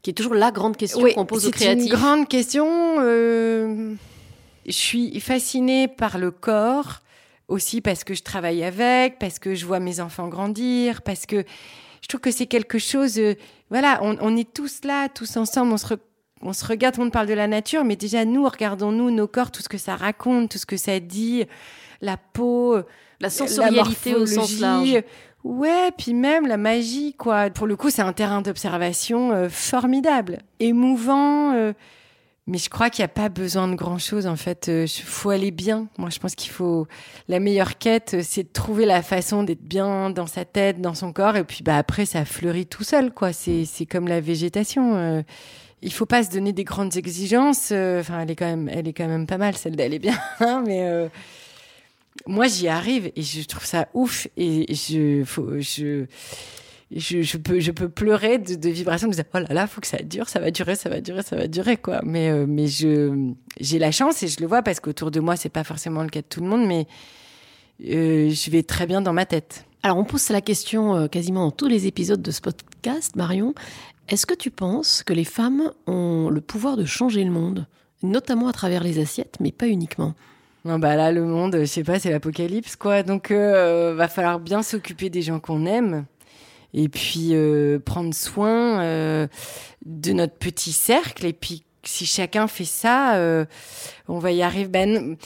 Qui 0.01 0.09
est 0.09 0.13
toujours 0.13 0.33
la 0.33 0.49
grande 0.49 0.75
question 0.75 1.03
oui, 1.03 1.13
qu'on 1.13 1.27
pose 1.27 1.45
aux 1.45 1.51
créatifs. 1.51 1.83
C'est 1.83 1.89
une 1.91 1.95
grande 1.95 2.27
question. 2.27 2.65
Euh, 2.99 3.93
je 4.65 4.71
suis 4.71 5.19
fascinée 5.19 5.87
par 5.87 6.17
le 6.17 6.31
corps 6.31 7.01
aussi 7.47 7.81
parce 7.81 8.03
que 8.03 8.13
je 8.13 8.23
travaille 8.23 8.63
avec, 8.63 9.19
parce 9.19 9.39
que 9.39 9.55
je 9.55 9.65
vois 9.65 9.79
mes 9.79 9.99
enfants 9.99 10.27
grandir, 10.27 11.01
parce 11.01 11.25
que 11.25 11.43
je 12.01 12.07
trouve 12.07 12.21
que 12.21 12.31
c'est 12.31 12.45
quelque 12.47 12.79
chose. 12.79 13.19
Euh, 13.19 13.35
voilà, 13.69 13.99
on, 14.01 14.17
on, 14.21 14.35
est 14.37 14.51
tous 14.51 14.81
là, 14.83 15.09
tous 15.09 15.37
ensemble, 15.37 15.73
on 15.73 15.77
se, 15.77 15.93
re, 15.93 15.97
on 16.41 16.53
se 16.53 16.65
regarde, 16.65 16.95
on 16.99 17.09
parle 17.09 17.27
de 17.27 17.33
la 17.33 17.47
nature, 17.47 17.83
mais 17.83 17.95
déjà 17.95 18.25
nous, 18.25 18.47
regardons-nous 18.47 19.11
nos 19.11 19.27
corps, 19.27 19.51
tout 19.51 19.61
ce 19.61 19.69
que 19.69 19.77
ça 19.77 19.95
raconte, 19.95 20.51
tout 20.51 20.57
ce 20.57 20.65
que 20.65 20.77
ça 20.77 20.99
dit, 20.99 21.45
la 22.01 22.17
peau, 22.17 22.77
la 23.19 23.29
sensorialité 23.29 24.11
la 24.11 24.17
au 24.17 24.25
sens 24.25 24.59
large. 24.59 25.03
Ouais, 25.43 25.91
puis 25.97 26.13
même 26.13 26.47
la 26.47 26.57
magie, 26.57 27.13
quoi. 27.13 27.49
Pour 27.49 27.65
le 27.65 27.75
coup, 27.75 27.89
c'est 27.89 28.03
un 28.03 28.13
terrain 28.13 28.41
d'observation 28.41 29.31
euh, 29.31 29.49
formidable, 29.49 30.39
émouvant. 30.59 31.53
Euh, 31.53 31.73
mais 32.47 32.57
je 32.57 32.69
crois 32.69 32.89
qu'il 32.89 33.01
n'y 33.03 33.05
a 33.05 33.13
pas 33.13 33.29
besoin 33.29 33.67
de 33.67 33.75
grand 33.75 33.97
chose, 33.99 34.25
en 34.27 34.35
fait. 34.35 34.65
Il 34.67 34.71
euh, 34.73 34.87
faut 34.87 35.29
aller 35.29 35.51
bien. 35.51 35.87
Moi, 35.97 36.09
je 36.09 36.19
pense 36.19 36.35
qu'il 36.35 36.51
faut. 36.51 36.87
La 37.27 37.39
meilleure 37.39 37.77
quête, 37.77 38.17
c'est 38.23 38.43
de 38.43 38.49
trouver 38.51 38.85
la 38.85 39.01
façon 39.03 39.43
d'être 39.43 39.61
bien 39.63 40.09
dans 40.09 40.27
sa 40.27 40.43
tête, 40.45 40.81
dans 40.81 40.95
son 40.95 41.13
corps. 41.13 41.35
Et 41.37 41.43
puis, 41.43 41.63
bah, 41.63 41.77
après, 41.77 42.05
ça 42.05 42.25
fleurit 42.25 42.65
tout 42.65 42.83
seul, 42.83 43.11
quoi. 43.13 43.31
C'est 43.33 43.65
comme 43.89 44.07
la 44.07 44.19
végétation. 44.21 45.23
il 45.81 45.93
faut 45.93 46.05
pas 46.05 46.23
se 46.23 46.29
donner 46.29 46.53
des 46.53 46.63
grandes 46.63 46.95
exigences. 46.97 47.69
euh, 47.71 48.01
Enfin, 48.01 48.19
elle 48.21 48.31
est 48.31 48.35
quand 48.35 48.45
même, 48.45 48.69
elle 48.69 48.87
est 48.87 48.93
quand 48.93 49.07
même 49.07 49.27
pas 49.27 49.37
mal. 49.37 49.55
Celle 49.55 49.75
d'elle 49.75 49.93
est 49.93 49.99
bien, 49.99 50.17
hein, 50.39 50.63
mais 50.65 50.83
euh, 50.83 51.07
moi 52.27 52.47
j'y 52.47 52.67
arrive 52.67 53.11
et 53.15 53.21
je 53.21 53.43
trouve 53.45 53.65
ça 53.65 53.87
ouf 53.93 54.27
et 54.37 54.73
je, 54.73 55.23
faut, 55.25 55.59
je, 55.59 56.05
je, 56.95 57.21
je 57.21 57.37
peux, 57.37 57.59
je 57.59 57.71
peux 57.71 57.89
pleurer 57.89 58.37
de, 58.37 58.55
de 58.55 58.69
vibrations 58.69 59.07
de 59.07 59.13
dire 59.13 59.25
oh 59.33 59.39
là 59.39 59.53
là, 59.53 59.67
faut 59.67 59.81
que 59.81 59.87
ça 59.87 60.01
dure, 60.01 60.29
ça 60.29 60.39
va 60.39 60.51
durer, 60.51 60.75
ça 60.75 60.89
va 60.89 61.01
durer, 61.01 61.23
ça 61.23 61.35
va 61.35 61.47
durer 61.47 61.77
quoi. 61.77 62.01
Mais 62.03 62.29
euh, 62.29 62.45
mais 62.47 62.67
je, 62.67 63.31
j'ai 63.59 63.79
la 63.79 63.91
chance 63.91 64.23
et 64.23 64.27
je 64.27 64.39
le 64.41 64.47
vois 64.47 64.61
parce 64.61 64.79
qu'autour 64.79 65.11
de 65.11 65.19
moi 65.19 65.35
c'est 65.35 65.49
pas 65.49 65.63
forcément 65.63 66.03
le 66.03 66.09
cas 66.09 66.21
de 66.21 66.27
tout 66.27 66.41
le 66.41 66.47
monde, 66.47 66.65
mais 66.65 66.87
euh, 67.87 68.29
je 68.29 68.51
vais 68.51 68.63
très 68.63 68.85
bien 68.87 69.01
dans 69.01 69.13
ma 69.13 69.25
tête. 69.25 69.65
Alors 69.83 69.97
on 69.97 70.03
pose 70.03 70.29
la 70.29 70.41
question 70.41 70.95
euh, 70.95 71.07
quasiment 71.07 71.45
dans 71.45 71.51
tous 71.51 71.67
les 71.67 71.87
épisodes 71.87 72.21
de 72.21 72.31
ce 72.31 72.41
podcast, 72.41 73.15
Marion. 73.15 73.53
Est-ce 74.09 74.25
que 74.25 74.33
tu 74.35 74.51
penses 74.51 75.03
que 75.03 75.13
les 75.13 75.23
femmes 75.23 75.71
ont 75.87 76.29
le 76.29 76.41
pouvoir 76.41 76.75
de 76.75 76.83
changer 76.83 77.23
le 77.23 77.31
monde, 77.31 77.65
notamment 78.03 78.49
à 78.49 78.51
travers 78.53 78.83
les 78.83 78.99
assiettes, 78.99 79.37
mais 79.39 79.51
pas 79.51 79.67
uniquement? 79.67 80.13
Non, 80.65 80.77
bah 80.77 80.95
là, 80.95 81.11
le 81.11 81.23
monde, 81.25 81.57
je 81.61 81.65
sais 81.65 81.83
pas, 81.83 81.97
c'est 81.97 82.11
l'apocalypse, 82.11 82.75
quoi. 82.75 83.01
Donc, 83.01 83.31
euh, 83.31 83.95
va 83.95 84.07
falloir 84.07 84.39
bien 84.39 84.61
s'occuper 84.61 85.09
des 85.09 85.23
gens 85.23 85.39
qu'on 85.39 85.65
aime. 85.65 86.05
Et 86.73 86.89
puis, 86.89 87.29
euh, 87.31 87.79
prendre 87.79 88.13
soin 88.13 88.81
euh, 88.81 89.27
de 89.85 90.13
notre 90.13 90.35
petit 90.35 90.71
cercle. 90.71 91.25
Et 91.25 91.33
puis, 91.33 91.63
si 91.83 92.05
chacun 92.05 92.47
fait 92.47 92.65
ça, 92.65 93.15
euh, 93.15 93.45
on 94.07 94.19
va 94.19 94.31
y 94.31 94.41
arriver. 94.41 94.69
Ben, 94.69 95.17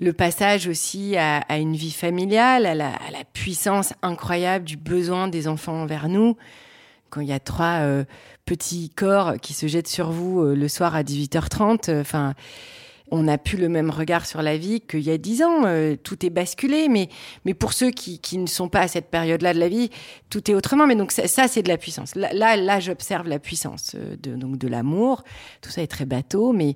le 0.00 0.12
passage 0.12 0.68
aussi 0.68 1.16
à, 1.16 1.38
à 1.48 1.58
une 1.58 1.74
vie 1.74 1.90
familiale, 1.90 2.66
à 2.66 2.74
la, 2.74 2.90
à 2.90 3.10
la 3.10 3.24
puissance 3.32 3.92
incroyable 4.02 4.64
du 4.64 4.76
besoin 4.76 5.28
des 5.28 5.48
enfants 5.48 5.82
envers 5.82 6.08
nous. 6.08 6.36
Quand 7.10 7.20
il 7.20 7.28
y 7.28 7.32
a 7.32 7.40
trois 7.40 7.80
euh, 7.80 8.04
petits 8.44 8.90
corps 8.90 9.34
qui 9.40 9.54
se 9.54 9.66
jettent 9.66 9.88
sur 9.88 10.10
vous 10.10 10.42
euh, 10.42 10.54
le 10.54 10.68
soir 10.68 10.94
à 10.94 11.02
18h30, 11.02 12.00
enfin, 12.00 12.34
on 13.10 13.24
n'a 13.24 13.38
plus 13.38 13.58
le 13.58 13.68
même 13.68 13.90
regard 13.90 14.26
sur 14.26 14.42
la 14.42 14.56
vie 14.56 14.80
qu'il 14.80 15.00
y 15.00 15.10
a 15.10 15.18
dix 15.18 15.42
ans. 15.42 15.64
Euh, 15.64 15.96
tout 16.02 16.24
est 16.24 16.30
basculé, 16.30 16.88
mais 16.88 17.08
mais 17.44 17.54
pour 17.54 17.72
ceux 17.72 17.90
qui, 17.90 18.18
qui 18.18 18.38
ne 18.38 18.46
sont 18.46 18.68
pas 18.68 18.80
à 18.80 18.88
cette 18.88 19.10
période-là 19.10 19.54
de 19.54 19.58
la 19.58 19.68
vie, 19.68 19.90
tout 20.30 20.50
est 20.50 20.54
autrement. 20.54 20.86
Mais 20.86 20.96
donc 20.96 21.12
ça, 21.12 21.48
c'est 21.48 21.62
de 21.62 21.68
la 21.68 21.76
puissance. 21.78 22.14
Là, 22.14 22.32
là, 22.32 22.56
là, 22.56 22.80
j'observe 22.80 23.28
la 23.28 23.38
puissance 23.38 23.92
euh, 23.94 24.16
de 24.16 24.36
de 24.38 24.68
l'amour. 24.68 25.24
Tout 25.60 25.70
ça 25.70 25.82
est 25.82 25.86
très 25.86 26.04
bateau, 26.04 26.52
mais 26.52 26.74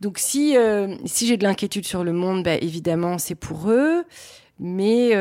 donc 0.00 0.18
si 0.18 0.56
euh, 0.56 0.94
si 1.04 1.26
j'ai 1.26 1.36
de 1.36 1.44
l'inquiétude 1.44 1.86
sur 1.86 2.04
le 2.04 2.12
monde, 2.12 2.44
bah, 2.44 2.56
évidemment 2.56 3.18
c'est 3.18 3.34
pour 3.34 3.70
eux, 3.70 4.04
mais 4.58 5.14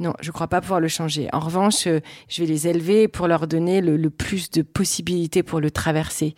non, 0.00 0.12
je 0.20 0.30
crois 0.30 0.46
pas 0.46 0.60
pouvoir 0.60 0.78
le 0.78 0.86
changer. 0.86 1.28
En 1.32 1.40
revanche, 1.40 1.88
je 2.28 2.42
vais 2.42 2.46
les 2.46 2.68
élever 2.68 3.08
pour 3.08 3.26
leur 3.26 3.48
donner 3.48 3.80
le, 3.80 3.96
le 3.96 4.10
plus 4.10 4.48
de 4.50 4.62
possibilités 4.62 5.42
pour 5.42 5.58
le 5.60 5.72
traverser. 5.72 6.36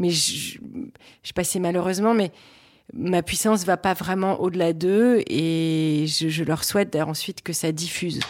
Mais 0.00 0.08
je, 0.10 0.56
je 0.56 0.58
sais 1.22 1.34
pas 1.34 1.44
si 1.44 1.60
malheureusement, 1.60 2.14
mais 2.14 2.32
ma 2.94 3.22
puissance 3.22 3.64
va 3.64 3.76
pas 3.76 3.92
vraiment 3.92 4.40
au-delà 4.40 4.72
d'eux 4.72 5.22
et 5.28 6.06
je, 6.08 6.28
je 6.28 6.42
leur 6.42 6.64
souhaite 6.64 6.90
d'ailleurs 6.92 7.10
ensuite 7.10 7.42
que 7.42 7.52
ça 7.52 7.70
diffuse. 7.70 8.20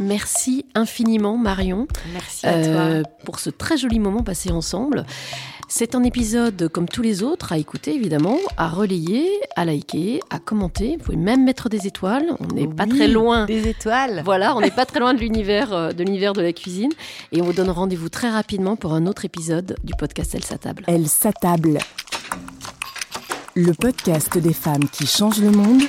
Merci 0.00 0.66
infiniment, 0.74 1.38
Marion. 1.38 1.86
Merci 2.12 2.46
à 2.46 2.62
toi. 2.64 3.10
Pour 3.24 3.38
ce 3.38 3.48
très 3.48 3.78
joli 3.78 4.00
moment 4.00 4.22
passé 4.22 4.50
ensemble. 4.50 5.06
C'est 5.76 5.96
un 5.96 6.04
épisode 6.04 6.68
comme 6.68 6.88
tous 6.88 7.02
les 7.02 7.24
autres 7.24 7.52
à 7.52 7.58
écouter, 7.58 7.96
évidemment, 7.96 8.38
à 8.56 8.68
relayer, 8.68 9.28
à 9.56 9.64
liker, 9.64 10.20
à 10.30 10.38
commenter. 10.38 10.98
Vous 10.98 11.06
pouvez 11.06 11.16
même 11.16 11.42
mettre 11.42 11.68
des 11.68 11.88
étoiles. 11.88 12.26
On 12.38 12.54
n'est 12.54 12.68
pas 12.68 12.86
très 12.86 13.08
loin. 13.08 13.46
Des 13.46 13.66
étoiles. 13.66 14.22
Voilà, 14.24 14.54
on 14.56 14.60
n'est 14.60 14.70
pas 14.70 14.86
très 14.86 15.00
loin 15.00 15.14
de 15.14 15.18
l'univers 15.18 15.72
euh, 15.72 15.90
de 15.90 16.04
l'univers 16.04 16.32
de 16.32 16.42
la 16.42 16.52
cuisine. 16.52 16.92
Et 17.32 17.42
on 17.42 17.46
vous 17.46 17.52
donne 17.52 17.70
rendez-vous 17.70 18.08
très 18.08 18.30
rapidement 18.30 18.76
pour 18.76 18.92
un 18.92 19.06
autre 19.06 19.24
épisode 19.24 19.74
du 19.82 19.94
podcast 19.98 20.32
Elle 20.36 20.44
s'attable. 20.44 20.84
Elle 20.86 21.08
s'attable. 21.08 21.78
Le 23.56 23.72
podcast 23.72 24.38
des 24.38 24.54
femmes 24.54 24.88
qui 24.88 25.08
changent 25.08 25.42
le 25.42 25.50
monde 25.50 25.82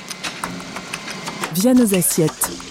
via 1.54 1.74
nos 1.74 1.94
assiettes. 1.94 2.65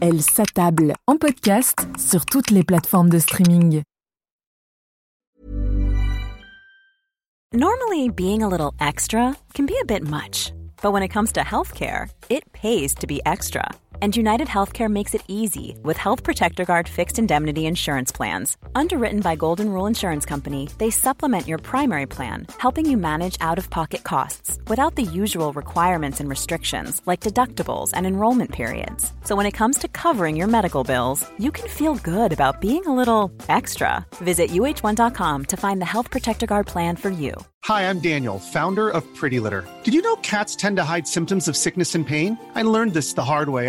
Elle 0.00 0.22
s'attable 0.22 0.94
en 1.08 1.16
podcast 1.16 1.88
sur 1.98 2.24
toutes 2.24 2.52
les 2.52 2.62
plateformes 2.62 3.08
de 3.08 3.18
streaming. 3.18 3.82
Normally, 7.52 8.08
being 8.08 8.44
a 8.44 8.48
little 8.48 8.74
extra 8.78 9.34
can 9.54 9.66
be 9.66 9.74
a 9.82 9.84
bit 9.84 10.06
much, 10.06 10.52
but 10.82 10.92
when 10.92 11.02
it 11.02 11.08
comes 11.08 11.32
to 11.32 11.40
healthcare, 11.40 12.10
it 12.28 12.44
pays 12.52 12.94
to 12.94 13.08
be 13.08 13.20
extra. 13.26 13.68
And 14.00 14.16
United 14.16 14.46
Healthcare 14.46 14.88
makes 14.88 15.12
it 15.12 15.24
easy 15.26 15.76
with 15.82 15.96
Health 15.96 16.22
Protector 16.22 16.64
Guard 16.64 16.88
fixed 16.88 17.18
indemnity 17.18 17.66
insurance 17.66 18.12
plans. 18.12 18.56
Underwritten 18.76 19.18
by 19.18 19.34
Golden 19.34 19.70
Rule 19.70 19.86
Insurance 19.86 20.24
Company, 20.24 20.68
they 20.78 20.90
supplement 20.90 21.48
your 21.48 21.58
primary 21.58 22.06
plan, 22.06 22.46
helping 22.58 22.88
you 22.88 22.96
manage 22.96 23.36
out 23.40 23.58
of 23.58 23.70
pocket 23.70 24.04
costs 24.04 24.56
without 24.68 24.94
the 24.94 25.02
usual 25.02 25.52
requirements 25.52 26.20
and 26.20 26.30
restrictions 26.30 27.02
like 27.06 27.22
deductibles 27.22 27.90
and 27.92 28.06
enrollment 28.06 28.52
periods. 28.52 29.12
So 29.24 29.34
when 29.34 29.46
it 29.46 29.58
comes 29.58 29.78
to 29.78 29.88
covering 29.88 30.36
your 30.36 30.46
medical 30.46 30.84
bills, 30.84 31.28
you 31.40 31.50
can 31.50 31.66
feel 31.66 31.96
good 31.96 32.32
about 32.32 32.60
being 32.60 32.86
a 32.86 32.94
little 32.94 33.32
extra. 33.48 34.06
Visit 34.18 34.50
uh1.com 34.50 35.44
to 35.46 35.56
find 35.56 35.80
the 35.80 35.92
Health 35.94 36.12
Protector 36.12 36.46
Guard 36.46 36.68
plan 36.68 36.94
for 36.94 37.10
you. 37.10 37.34
Hi, 37.64 37.90
I'm 37.90 37.98
Daniel, 37.98 38.38
founder 38.38 38.88
of 38.88 39.04
Pretty 39.16 39.40
Litter. 39.40 39.66
Did 39.82 39.92
you 39.92 40.00
know 40.00 40.14
cats 40.16 40.54
tend 40.54 40.76
to 40.76 40.84
hide 40.84 41.08
symptoms 41.08 41.48
of 41.48 41.56
sickness 41.56 41.94
and 41.94 42.06
pain? 42.06 42.38
I 42.54 42.62
learned 42.62 42.92
this 42.92 43.14
the 43.14 43.24
hard 43.24 43.48
way 43.48 43.68